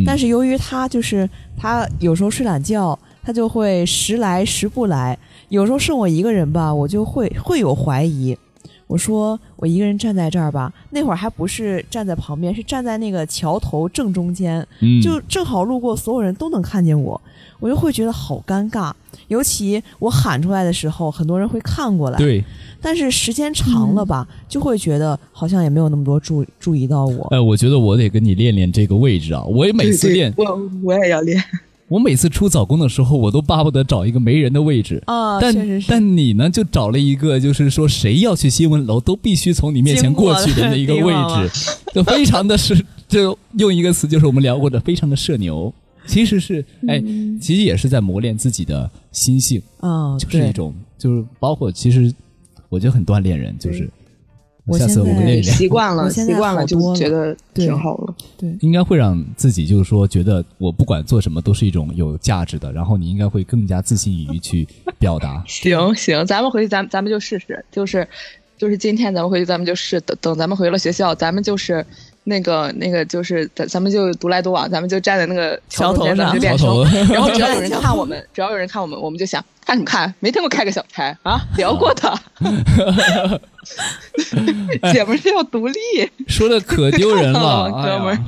[0.07, 5.19] 但是由于他就是他有时候睡懒觉，他就会时来时不来。
[5.49, 8.37] 有时候剩我一个人吧，我就会会有怀疑。
[8.87, 14.67] 我说我一个人站在这儿吧，那会儿还不是站在旁边，是站在那个桥头正中间，
[15.03, 17.19] 就正好路过，所有人都能看见我，
[17.59, 18.93] 我就会觉得好尴尬。
[19.29, 22.19] 尤其我喊出来的时候，很多人会看过来。
[22.19, 22.45] 对。
[22.83, 27.29] 但是时间长了吧，就会觉得好像也没有那么多注注意到我。
[27.31, 29.43] 哎，我觉得我得跟你练练这个位置啊！
[29.45, 31.43] 我也每次练，我我也要练。
[31.93, 35.39] 我每次出早工的时候，我都巴不得找一个没人的位置啊。
[35.39, 35.55] 但
[35.87, 41.51] 但你呢，就找了一个，就是说谁要去新闻楼都必须从你面前过去的那一个位置，
[41.93, 45.71] 就非常的是，就用一个词，就是我们聊过的，非常的社牛。
[46.07, 46.99] 其实是，哎，
[47.39, 52.11] 其实也是在磨练自己的心性啊，就是一种，就是包括其实
[52.71, 53.87] 我觉得很锻炼人，就是。
[54.67, 58.15] 我下次我们练习惯了，习惯了就觉得挺好了。
[58.39, 62.73] 对，应该会让自己就是说，觉得我不管做什么都是一种有价值的。
[62.73, 64.67] 然后你应该会更加自信于去
[64.99, 65.43] 表达。
[65.49, 68.07] 行行，咱们回去，咱咱们就试试，就是
[68.57, 71.85] 就是今天咱们回去，咱们就试等等，咱们回了学校，咱们就是。
[72.25, 80.15] 那个那个就是咱咱们就独来独往，咱们就站在那个桥头上就练手，然后只要有人 看我们，只要有人看我们，我们就想看什么看？
[80.21, 81.41] 没听过开个小差啊？
[81.57, 82.21] 聊过的，
[84.93, 85.75] 姐们是要独立，
[86.27, 88.19] 说的可丢人了， 哥们儿，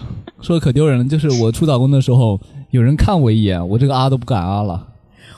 [0.40, 1.04] 说的可丢人了。
[1.04, 4.88] 就是我出打工的时候，有人看我一眼，我这个啊都不敢啊了。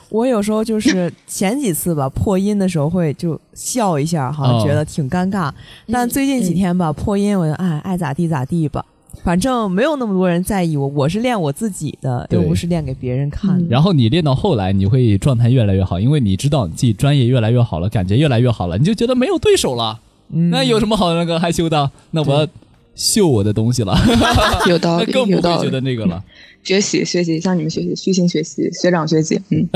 [0.09, 5.51] 我有时候就是前几次吧，破音的时候会就笑一下，好像觉得挺尴尬。
[5.91, 8.85] 但最近几天吧，破音我就哎爱咋地咋地吧，
[9.23, 10.87] 反正没有那么多人在意我。
[10.87, 13.65] 我是练我自己的，又不是练给别人看的。
[13.69, 19.99] 然后你练到后来，你会状态越来越好，因为你知道你自己专业越来越好了，感觉越来越好了，你就觉得没有对手了。
[20.29, 21.91] 那有什么好那个害羞的？
[22.11, 22.47] 那我要
[22.95, 23.95] 秀我的东西了，
[24.67, 26.23] 有道理， 那更不会觉得那个了。
[26.63, 29.69] 学习学习，向你们学习，虚心学习，学长学姐，嗯，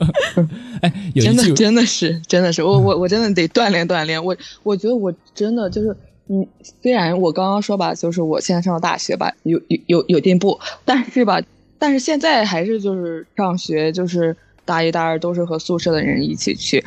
[0.82, 5.96] 哎，真的真的是真的是，我我我真的得锻炼锻炼，我我觉得我真的就是，
[6.28, 6.46] 嗯，
[6.82, 11.40] 虽然我刚刚说吧，就是我现在上了大学吧，有有有有进步，但是吧，
[11.78, 16.84] 但是现在还是就是上学，就是大一大二都是和宿舍的人一起去，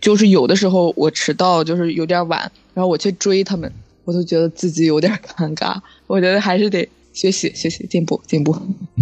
[0.00, 2.40] 就是有的时候我迟到就是有点晚，
[2.74, 3.72] 然后我去追他们，
[4.04, 6.88] 我都觉得自己有点尴尬，我觉得还是得。
[7.12, 8.56] 学习学习进步进步，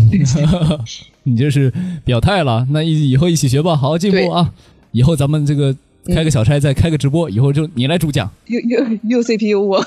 [1.24, 1.70] 你这是
[2.06, 2.66] 表态了。
[2.70, 4.50] 那以以后一起学吧，好好进步啊！
[4.92, 5.76] 以后咱们这个
[6.14, 8.30] 开个小差，再开个直播，以后就你来主讲。
[8.46, 9.84] 又又又 CPU 我，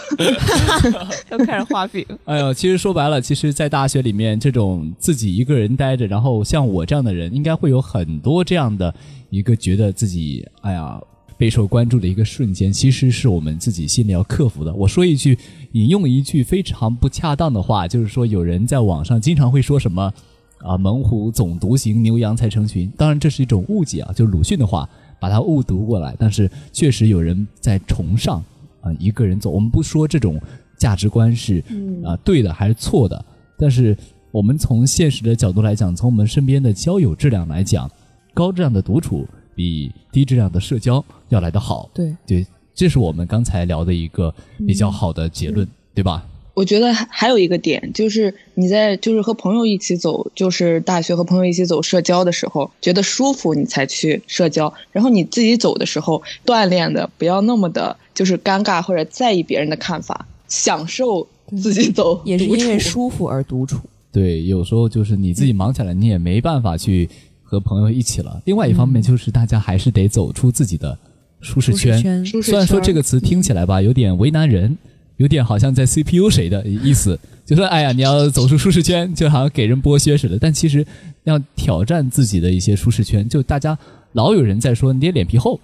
[1.31, 2.05] 又开始画饼。
[2.25, 8.93] 哎呦，其实说白了，其实，在大学里面，这种自己一个人待着，然后像我这样的人，应该会有很多这样的
[9.29, 10.99] 一个觉得自己哎呀。
[11.37, 14.71] 备受关注的一个瞬间，其实是我们自己心里要克服的。
[14.75, 15.35] 我说一句，
[15.71, 20.13] 引用一句非常不恰当的话，就是说有人在网上经常会说什么
[20.59, 22.87] 啊“猛虎总独行，牛羊才成群”。
[22.95, 24.87] 当然这是一种误解啊，就是鲁迅的话
[25.21, 26.13] 把它误读过来。
[26.19, 28.43] 但是确实有人在崇尚
[28.81, 29.49] 啊一个人走。
[29.49, 30.37] 我们不说这种
[30.77, 31.63] 价值观是
[32.03, 33.25] 啊对的还是错的，
[33.57, 33.95] 但是
[34.31, 37.89] 我们从现实的角度来讲，从我们身边的交友质量来讲。
[38.33, 41.89] 高质量的独处比低质量的社交要来得好。
[41.93, 44.33] 对对，这是我们刚才聊的一个
[44.65, 46.25] 比较好的结论，对吧？
[46.53, 61.25] 我觉得还还有一个点，就是你在就是和朋友一起走，就是大学和朋友一起走社交的时候，觉得舒服你才去社交，然后你自己走的时候，锻炼的不要那么的，就是尴尬或者在意别人的看法，享受
[61.61, 63.79] 自己走，也是因为舒服而独处。
[64.11, 67.09] 对，有时候就是你自己忙起来，你也没办法去
[67.43, 68.41] 和朋友一起了。
[68.43, 70.97] 另外一方面，就是大家还是得走出自己的
[71.39, 72.25] 舒适圈。
[72.25, 74.77] 虽然说这个词听起来吧，有点为难人。
[75.21, 80.35] 有点好像在 CPU 谁的意思，就说哎呀，你要走出舒适圈，就好像给人剥削似的。
[80.39, 80.83] 但其实
[81.25, 83.77] 要挑战自己的一些舒适圈，就大家
[84.13, 85.59] 老有人在说你得脸皮厚。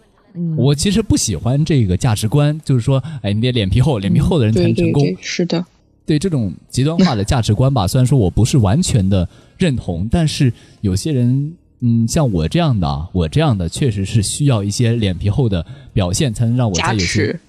[0.55, 5.03] 我其实不喜欢这个价值观，就是说，哎，你得脸皮厚，脸皮厚的人才能成功。
[5.19, 5.65] 是的，
[6.05, 17.39] 对这种极端化的价值观吧，虽然说我不是完全的认同，但是有些人，嗯，像我这样的，我这样的确实是需要一些脸皮厚的表现，才能让我在有些。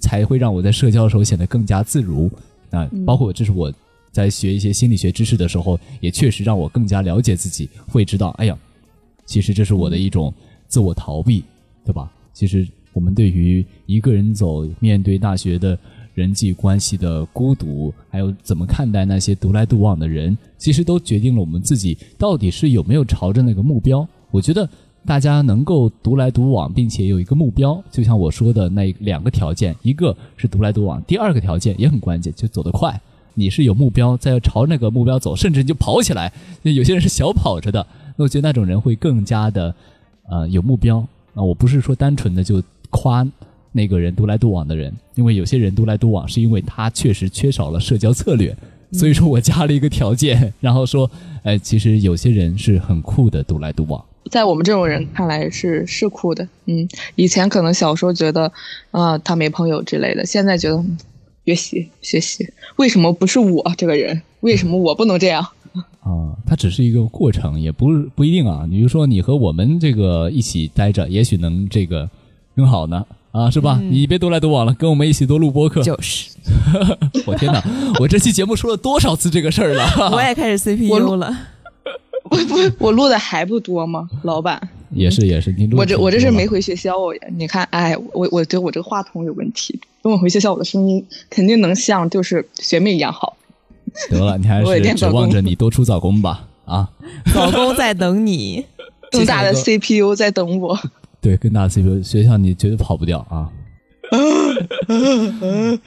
[0.00, 2.30] 才会让我在社交的时候显得更加自如
[2.70, 2.88] 啊！
[3.04, 3.72] 包括这是我
[4.10, 8.56] 在学一些心理学知识的时候，也确实让我更加了解自己，会知道，哎呀，
[9.26, 10.32] 其实这是我的一种
[10.68, 11.44] 自我逃避，
[11.84, 12.10] 对吧？
[12.32, 15.78] 其实我们对于一个人走，面对大学的
[16.14, 24.06] 人际关系的孤独，还有怎么看待那些独来独往的人，其实都决定了我们自己到底是有没有朝着那个目标。
[24.30, 24.68] 我觉得。
[25.04, 33.00] 大家能够独来独往，并且有一个目标，就像我说的那两个条件，一个是独来独往，第二个条件也很关键，就走得快。
[33.34, 36.32] 你是有目标，在朝那个目标走，甚至你就跑起来。
[36.62, 37.86] 有些人是小跑着的，
[38.16, 39.74] 那我觉得那种人会更加的，
[40.28, 40.98] 呃，有目标。
[41.34, 43.26] 啊，我不是说单纯的就夸
[43.72, 48.54] 那个人独来独往的人，因为有些人独来独往是因为他确实缺少了社交策略，
[48.92, 51.10] 所以说我加了一个条件， 然后说，
[51.42, 54.04] 哎，其实有些人是很酷的独来独往。
[54.30, 58.50] 在我们这种人看来是是酷的，嗯，以前可能小时候觉得，
[58.90, 60.82] 啊，他没朋友之类的，现在觉得
[61.44, 64.22] 学习学习，为什么不是我这个人？
[64.40, 65.46] 为什么我不能这样？
[66.02, 68.66] 啊，它只是一个过程，也不是不一定啊。
[68.70, 72.08] 比如说你和我们这个一起待着，也许能这个
[72.56, 73.80] 更好呢，啊，是吧？
[73.80, 75.82] 你别独来独往了，跟我们一起多录播客。
[75.82, 76.30] 就是，
[77.26, 77.62] 我天哪，
[78.00, 79.84] 我这期节目说了多少次这个事儿了？
[80.12, 81.36] 我也开始 CPU 了。
[82.36, 84.08] 不不，我录的还不多吗？
[84.22, 87.20] 老板也是也是，你我这我这是没回学校呀。
[87.36, 89.78] 你看，哎，我我觉得我这个话筒有问题。
[90.02, 93.36] 等我回学校，我的声音肯定能像就是学妹一样好。
[94.10, 96.88] 得了，你还 是指望着你多出早工吧啊！
[97.32, 98.64] 早工在等你，
[99.10, 100.78] 更大的 CPU 在等我。
[101.20, 103.50] 对，更大的 CPU，学校你绝对跑不掉啊！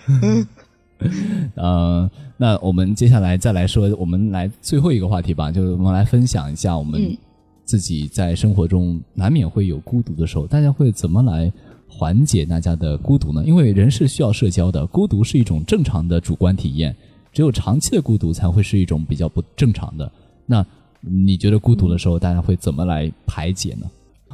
[1.00, 2.10] 嗯。
[2.38, 7.18] 那我们接下来再来说，我们来最后一个话题吧，就是我们来分享一下我们
[7.64, 11.50] 自己在生活中难免会有孤独的时候，大家会怎么来
[11.88, 13.42] 缓解大家的孤独呢？
[13.46, 16.94] 因为人是需要社交的，孤独是一种正常的主观体验，
[17.32, 20.12] 只有长期的孤独才会是一种比较不正常的。
[20.46, 20.66] 那
[21.00, 23.90] 你觉得孤独的时候，大家会怎么来排解呢？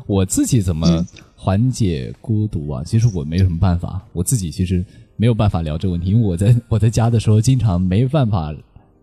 [0.07, 2.83] 我自己怎么缓解孤独啊？
[2.83, 4.83] 其实我没有什么办法，我自己其实。
[5.17, 8.53] 没有办法聊这个问题，因为我在 我在家的时候，经常没办法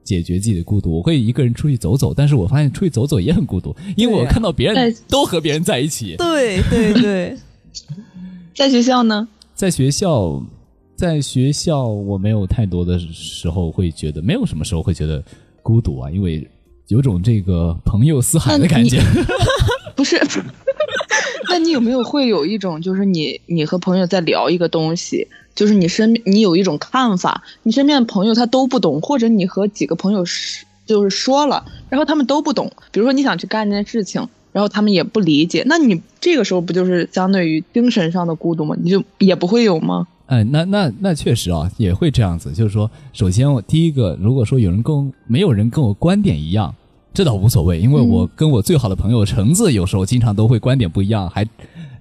[0.03, 0.97] 解决自己的孤独。
[0.97, 6.17] 我会一个人出去走走，但是我发现出去走走也很孤独，因为我看到别人都和别人在一起。
[6.17, 7.37] 对对对，
[8.55, 9.29] 在学校呢？
[9.55, 10.43] 在学校，
[10.97, 15.23] 在学校，我没有太多的时候会觉得，没有什么时候会觉得
[15.63, 16.49] 孤独啊，因为
[16.89, 19.01] 有种这个朋友四海的感觉。
[19.95, 20.17] 不是，
[21.51, 25.27] 那你有没有会有一种，就是你你和朋友在聊一个东西？
[25.55, 32.71] 就是你身边，你有一种看法，你身边的朋友他都不懂，或者你和几个朋友是就是说了，然后他们都不懂。
[32.93, 38.77] 比如说你想去干一件事情，然后他们也不理解，那你这个时候不就是相对于精神上的孤独吗？
[38.81, 40.07] 你就也不会有吗？
[40.27, 42.53] 哎，那那那确实啊，也会这样子。
[42.53, 46.73] 就是说，首先我第一个，如果说有人跟没有人跟我观点一样，
[47.19, 51.45] 这倒无所谓，因为我跟我最好的朋友橙子有时候经常都会观点不一样，还。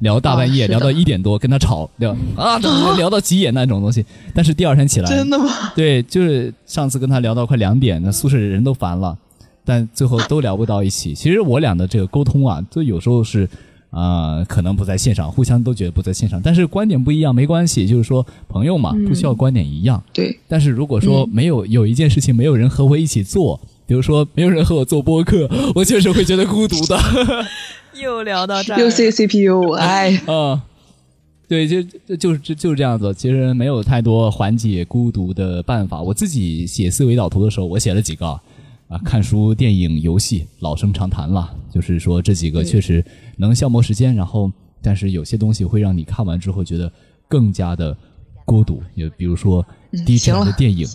[0.02, 2.60] 聊大半夜，聊到一点多，跟他吵聊啊，
[2.98, 4.06] 聊到急眼那种东西。
[4.32, 5.50] 但是第二天起来，真的吗？
[5.76, 9.18] 对，就是上次跟他聊到快两点，那宿舍人都烦了，
[9.66, 11.16] 但最后都聊不到一起。
[11.16, 13.50] 其实我俩的这个沟通啊，就有时候是
[13.90, 20.04] 啊，可能不在线上，互相都觉得不在线上，但是观点不一样没关系，就是说朋友嘛，不需要观点一样。
[20.14, 20.38] 对。
[20.48, 27.00] 但是如果说没有有一件事情没有人和我一起做，比如说没有人和我做播客， 我确实会觉得孤独的。
[28.00, 30.62] 又聊到这儿，又 C C P U，哎，嗯，
[31.50, 31.82] 对，就
[32.16, 33.12] 就是就就是这样子。
[33.14, 36.00] 其实没有太多缓解孤独的办法。
[36.00, 38.28] 我自己写思维导图的时候，我写了几个，
[38.88, 41.50] 啊，看书、电影、游戏，老生常谈了。
[41.74, 43.04] 就是说这几个确实
[43.38, 46.92] 能消磨时间，然后但是有些东西会让你看完之后觉得
[47.28, 47.98] 更加的
[48.46, 48.84] 孤独。
[48.94, 49.66] 也比如说
[50.06, 50.88] 低质量的电影、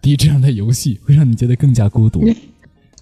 [0.00, 2.24] 低质量的游戏，会让你觉得更加孤独。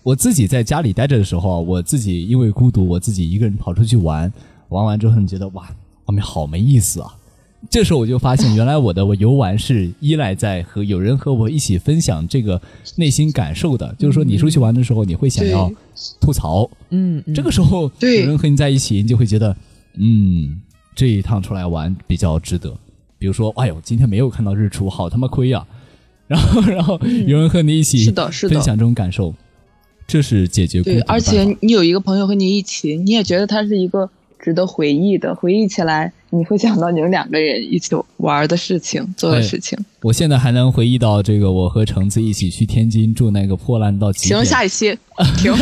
[0.03, 4.33] 我自己在家里待着的时候，我自己因为孤独，我自己一个人跑出去玩，
[4.69, 5.69] 玩完之后你觉得哇，
[6.07, 7.13] 外面好没意思啊。
[7.69, 12.61] 这时候我就发现，原来我的我游玩是依赖在和有人和我一起分享这个
[12.95, 13.93] 内心感受的。
[13.99, 15.69] 就是说，你出去玩的时候，你会想要
[16.21, 19.57] 吐槽，嗯，这个时候有人和你在一起，你就会觉得，
[19.95, 20.61] 嗯，
[20.95, 22.73] 这一趟出来玩比较值得。
[23.19, 25.67] 比如说，哎呦，今天没有看到日出，好他妈亏呀！
[26.29, 29.35] 然后，然后有人和你一起是的，是的，分享这种感受，
[30.07, 36.13] 这是解决对，而且你有一个朋友和你一起，你也觉得他是一个值得回忆的，回忆起来。
[36.31, 39.79] 你会想到你们两个人一起玩的事情，做的事情。
[40.03, 44.99] 我现在还能回忆到这个，我和橙子一起去天津住那个破烂到极行，下一期
[45.39, 45.55] 停。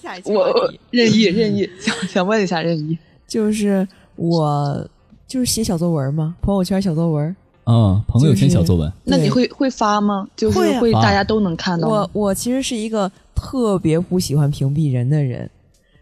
[0.00, 2.96] 下一期我任意任意想想问一下任意，
[3.26, 4.88] 就是我
[5.26, 6.36] 就是写小作文吗？
[6.40, 7.36] 朋友圈小作文。
[7.70, 8.90] 嗯，朋友圈小作文。
[9.04, 10.26] 那你会会发吗？
[10.34, 11.86] 就是会大家都能看到。
[11.86, 15.48] 我我其实是一个特别不喜欢屏蔽人的人。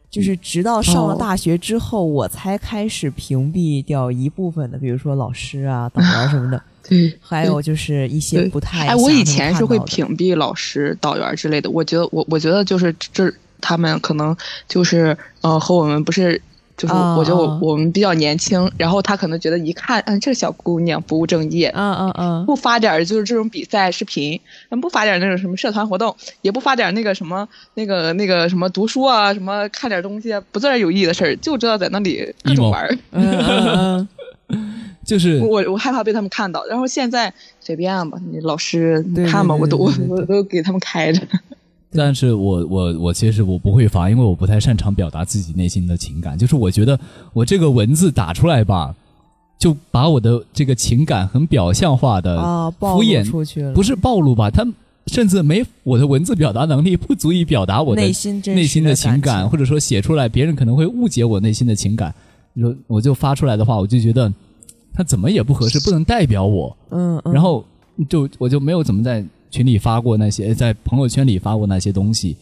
[0.09, 6.63] 就是直到上了大学之后，我才开始屏蔽掉一部分的，比如说老师啊、 导员什么的。
[6.89, 8.87] 对，还有就是一些不太……
[8.87, 11.69] 哎，我以前是会屏蔽老师、导员之类的。
[11.69, 14.35] 我觉得，我我觉得就是这他们可能
[14.69, 16.41] 就是呃和我们不是。
[16.77, 24.39] 就是我觉得我我们比较年轻，然后他可能觉得一看，嗯，这个小姑娘不务正业，嗯嗯嗯，不发点就是这种比赛视频，
[24.83, 34.07] 不发点那种什么社团活动，也不发点那个什么那个那个什么读书啊，什么看点东西，不做点有意义的事儿，就知道在那里各种玩儿，
[35.03, 41.23] 就是我我害怕被他们看到，然后现在随便吧，你老师看吧，我都我我都给他们开着。
[41.93, 46.37] 但是我我我其实我不会发，因为我不太擅长表达自己内心的情感。
[46.37, 46.99] 就是我觉得
[47.33, 48.95] 我这个文字打出来吧，
[49.59, 52.37] 就把我的这个情感很表象化的
[52.79, 54.51] 敷衍出去了，不是暴露吧？
[54.51, 54.67] 他
[55.07, 62.13] 甚至没我的文字表达能力不足以表达我的内心内心的情感，或者说写出来别人可能会误解我内心的情感。
[62.53, 64.31] 你说我就发出来的话，我就觉得
[64.93, 66.77] 他怎么也不合适，不能代表我。
[66.91, 67.65] 嗯，然后
[68.09, 69.25] 就我就没有怎么在。
[69.57, 72.37] 群里发过那些，在朋友圈里发过那些东西，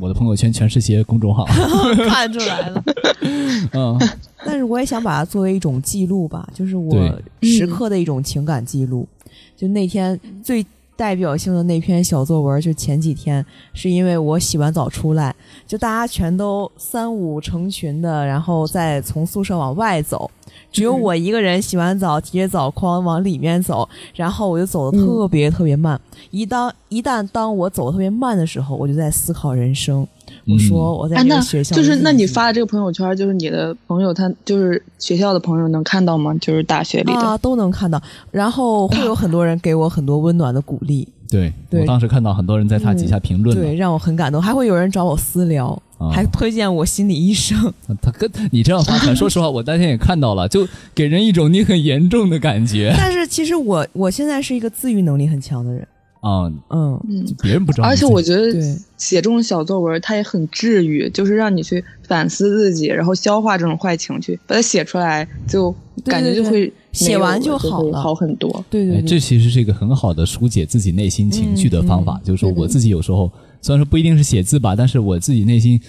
[0.00, 1.44] 我的朋友圈全是些公众号，
[2.08, 2.84] 看出来了。
[3.72, 3.96] 嗯，
[4.44, 6.92] 但是我也想把它作为一种记录吧，就是我
[7.42, 9.06] 时刻的一种情感记录。
[9.56, 10.66] 就那天最
[10.98, 15.32] 代表性的那篇小作文，就前几天，是因为我洗完澡出来，
[15.64, 20.28] 就大家全都三五成群的，然后再从宿舍往外走。
[20.72, 25.98] 只有我一个人洗完澡，提着澡筐往里面走，然后我就走的特别特别慢。
[26.32, 30.04] 一当一旦当我走的特别慢的时候，我就在思考人生。
[30.48, 36.34] 我说我在这个学校，就是那你发的这个朋友圈，就是你的朋友，他就是学校的朋友能看到吗？
[36.40, 38.02] 就是大学里的啊，都能看到。
[38.30, 41.06] 然后会有很多人给我很多温暖的鼓励。
[41.30, 44.40] 对，我当时看到很多人在他底下评论，对，让我很感动。
[44.40, 45.80] 还会有人找我私聊。
[46.12, 52.94] 还推荐我心理医生， 他跟你这样发出来， 说实话，我当天也看到了，就给人一种你很严重的感觉。
[52.96, 55.86] 但是其实我我现在是一个自愈能力很强的人。
[56.20, 57.00] 啊，嗯，
[57.40, 57.86] 别人不知道。
[57.86, 58.52] 而且我觉得
[58.96, 68.64] 写这种小作文，它也很治愈，就是让你去反思自己，然后消化这种坏情绪，把它写出来，就感觉就会写完就好了，好很多。
[68.68, 72.20] 对对，这其实是一个很好的疏解自己内心情绪的方法。
[72.24, 73.30] 就是说，我自己有时候
[73.62, 75.80] 虽然说不一定是写字吧，但是我自己内心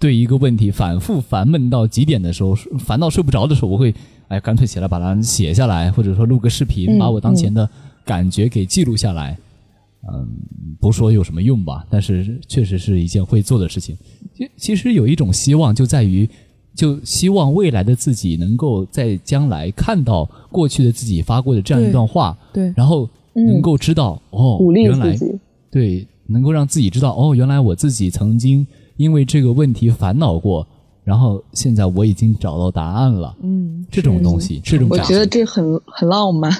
[0.00, 3.94] 对一个问题反复烦闷到极点的时候，烦到睡不着的时候，我会
[4.26, 7.68] 哎干脆起来把它写下来，或者说录个视频，把我当前的
[8.04, 9.30] 感觉给记录下来。
[9.30, 9.38] 嗯，
[10.80, 13.96] 不说有什么用吧，但是确实是一件会做的事情。
[14.34, 16.28] 其其实有一种希望，就在于，
[16.74, 25.16] 就希望未来的自己能够在将来看到过去的自己发过的这样一段话，对，然后能够知道哦，原来
[25.70, 30.66] 对，能够让自己知道哦，原来我自己曾经因为这个问题烦恼过，
[31.04, 33.36] 然后现在我已经找到答案了。
[33.42, 36.50] 嗯，这种东西，这种我觉得这很很浪漫。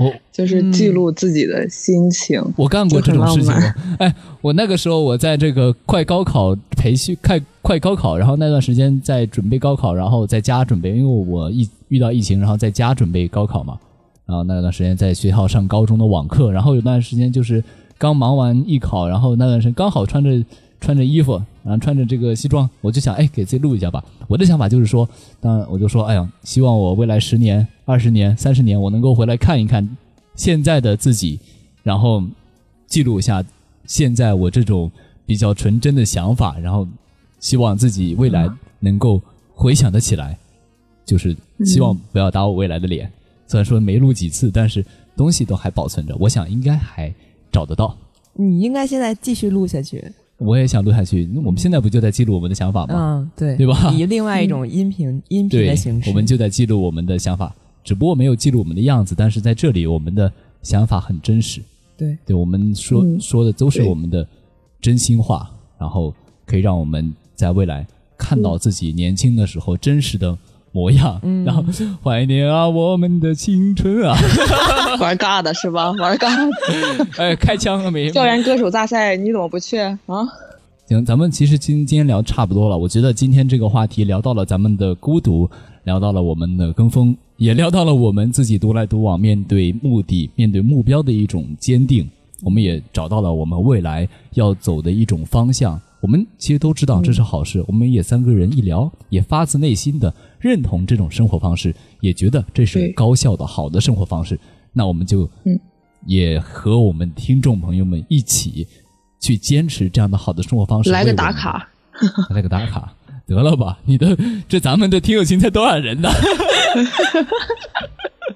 [0.00, 2.42] 我就是记录自己的心情。
[2.56, 3.52] 我干过这种事情。
[3.98, 13.78] 哎，我那个时候我在这个快高考培训，快快高考，然后那段时间在准备高考，然后在家准备，因为我疫遇到疫情，然后在家准备高考嘛。
[14.24, 17.62] 然后那段时间在学校上高中的网课，然后有段时间就是
[17.98, 20.30] 刚忙完艺考，然后那段时间刚好穿着
[20.80, 24.02] 穿着衣服，然后穿着这个西装，我就想，哎，给自己录一下吧。
[24.26, 25.08] 我的想法就是说，
[25.40, 27.66] 当然我就说，哎呀，希望我未来十年。
[27.84, 29.96] 二十年、三十年，我能够回来看一看
[30.36, 31.40] 现在的自己，
[31.82, 32.22] 然后
[32.86, 33.44] 记录一下
[33.84, 34.88] 现在我这种
[35.26, 36.86] 比较纯真的想法，然后
[37.40, 39.20] 希望自己未来能够
[39.52, 40.38] 回想得起来，
[41.04, 43.10] 就是希望不要打我未来的脸。
[43.48, 47.12] 虽然说没录几次，但是东西都还保存着，我想应该还
[47.50, 47.96] 找得到。
[48.34, 50.12] 你应该现在继续录下去。
[50.40, 51.28] 我也想录下去。
[51.32, 52.94] 那我们现在不就在记录我们的想法吗？
[52.94, 53.92] 嗯，对，对吧？
[53.94, 59.14] 以另外一种音频音频的形式，我们就在记录我们的想法，只不过没有记录我们的样子。
[59.16, 60.32] 但是在这里，我们的
[60.62, 61.60] 想法很真实。
[61.96, 64.26] 对，对我们说说的都是我们的
[64.80, 66.14] 真心话，然后
[66.46, 67.86] 可以让我们在未来
[68.16, 70.36] 看到自己年轻的时候真实的。
[70.72, 71.64] 模样，然后
[72.02, 74.16] 怀念啊，我们的青春啊，
[75.00, 75.90] 玩尬的是吧？
[75.92, 76.28] 玩尬，
[77.18, 78.10] 哎，开枪了没？
[78.10, 79.98] 校园歌手大赛你怎么不去啊？
[80.86, 82.76] 行，咱们其实今今天聊差不多了。
[82.76, 85.48] 我觉得今天这个话题聊到了咱们的孤独，
[85.84, 92.08] 聊到了我们的跟风，也聊到了我们自己独来独往，面对目的、面对目标的一种坚定。
[92.42, 95.80] 我们也找到了我们未来要走的一种方向。
[96.00, 104.38] 我们其实都知道这是好事，我们也三个人一聊，也发自内心的认同这种生活方式，也觉得这是高效的好的生活方式。
[104.72, 105.28] 那我们就
[106.06, 108.66] 也和我们听众朋友们一起
[109.20, 110.90] 去坚持这样的好的生活方式。
[110.90, 111.68] 来个打卡，
[112.30, 112.94] 来个打卡，
[113.26, 113.78] 得了吧？
[113.84, 114.16] 你的
[114.48, 116.08] 这咱们的听友群才多少人呢？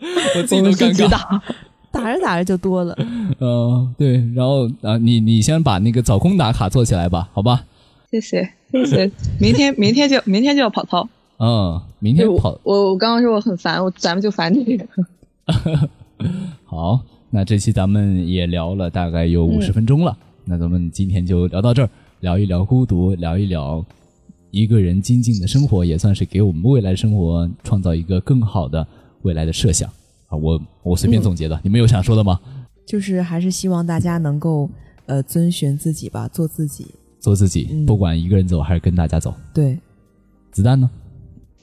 [0.37, 1.41] 我自己都尴尬。
[1.95, 2.95] 打着打着就多了，
[3.39, 7.65] 嗯， 对，然后啊，你你先把那个早空打卡做起来吧，好吧？
[8.11, 12.59] 谢谢谢谢，明天 明天就明天就要跑操，嗯，明天跑。
[12.65, 14.87] 我我刚刚说我很烦，我咱们就烦这个。
[16.65, 21.89] 好，那这期咱们也聊了大概有五十分钟了，那咱们今天就聊到这儿，
[22.21, 23.85] 聊一聊孤独，聊一聊
[24.51, 28.87] 一个人精进的生活，也算是给我们未来生活创造一个更好的
[29.23, 29.89] 未来的设想。
[30.37, 32.39] 我我随便总结的，你们有想说的吗？
[32.87, 34.69] 就是还是希望大家能够
[35.07, 36.87] 呃遵循自己吧，做自己，
[37.19, 39.35] 做自己，不管一个人走还是跟大家走。
[39.55, 39.79] 对，
[40.53, 40.91] 子弹呢？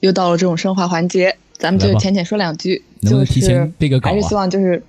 [0.00, 4.82] 又到了这种升华环节，咱们就浅浅说两句，能不能提前背个稿还是希望就是，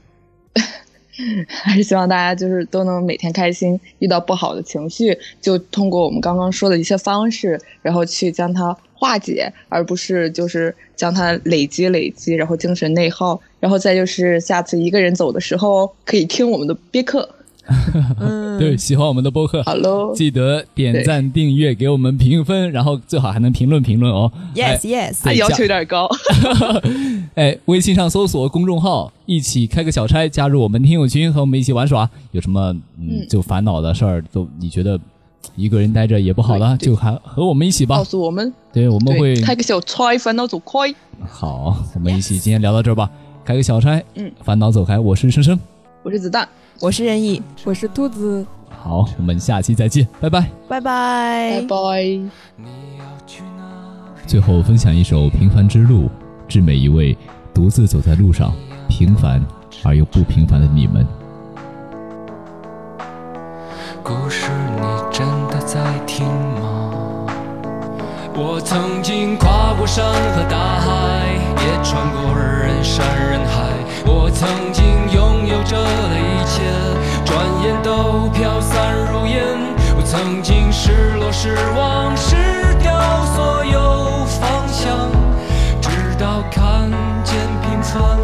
[1.48, 3.80] 还是希望大家就是都能每天开心。
[4.00, 13.40] 遇到不好的情绪，就通过我们刚刚说的一些方式，然后去将它化解，而不是就是将它累积累积，然后精神内耗。
[13.60, 17.30] 然后再就是下次一个人走的时候，可以听我们的别克。
[18.60, 24.32] 对，喜欢我们的播客，好喽，记得点赞、订阅，给我们评分，然后最好还能评论评论哦。
[24.54, 26.10] Yes, yes，要求有点高。
[27.36, 32.08] 哎，微信上搜索公众号“一起开个小差”，加入我们听友群，和我们一起玩耍。
[32.32, 35.00] 有什么嗯就烦恼的事儿，都你觉得
[35.56, 37.98] 一个人待着也不好了，就还和我们一起吧。
[37.98, 40.94] 告诉我们，对，我们会开个小差，烦恼走开。
[41.26, 43.10] 好，我们一起今天聊到这儿吧。
[43.44, 45.00] 开个小差，嗯，烦恼走开。
[45.00, 45.60] 我是生生，
[46.04, 46.48] 我是子弹，
[46.80, 48.46] 我是任意，我是兔子。
[48.70, 52.20] 好，我们下期再见，拜拜，拜拜，拜拜。
[54.26, 56.06] 最后分享一首《平凡之路》，
[56.48, 57.18] 致每一位
[57.54, 58.52] 独自走在路上、
[58.90, 59.42] 平凡
[59.84, 61.06] 而又不平凡的你们。
[64.04, 66.92] 故事，你真的在听吗？
[68.36, 70.04] 我曾经跨过山
[70.34, 71.28] 和大海，
[71.64, 73.72] 也穿过人山人海。
[74.06, 74.84] 我曾经
[75.66, 76.62] 这一切
[77.26, 79.44] 转眼都飘散如烟，
[79.96, 82.36] 我曾经失落失望失
[82.82, 82.94] 掉
[83.34, 85.10] 所有方向，
[85.82, 85.90] 直
[86.20, 86.92] 到看
[87.24, 88.23] 见平凡。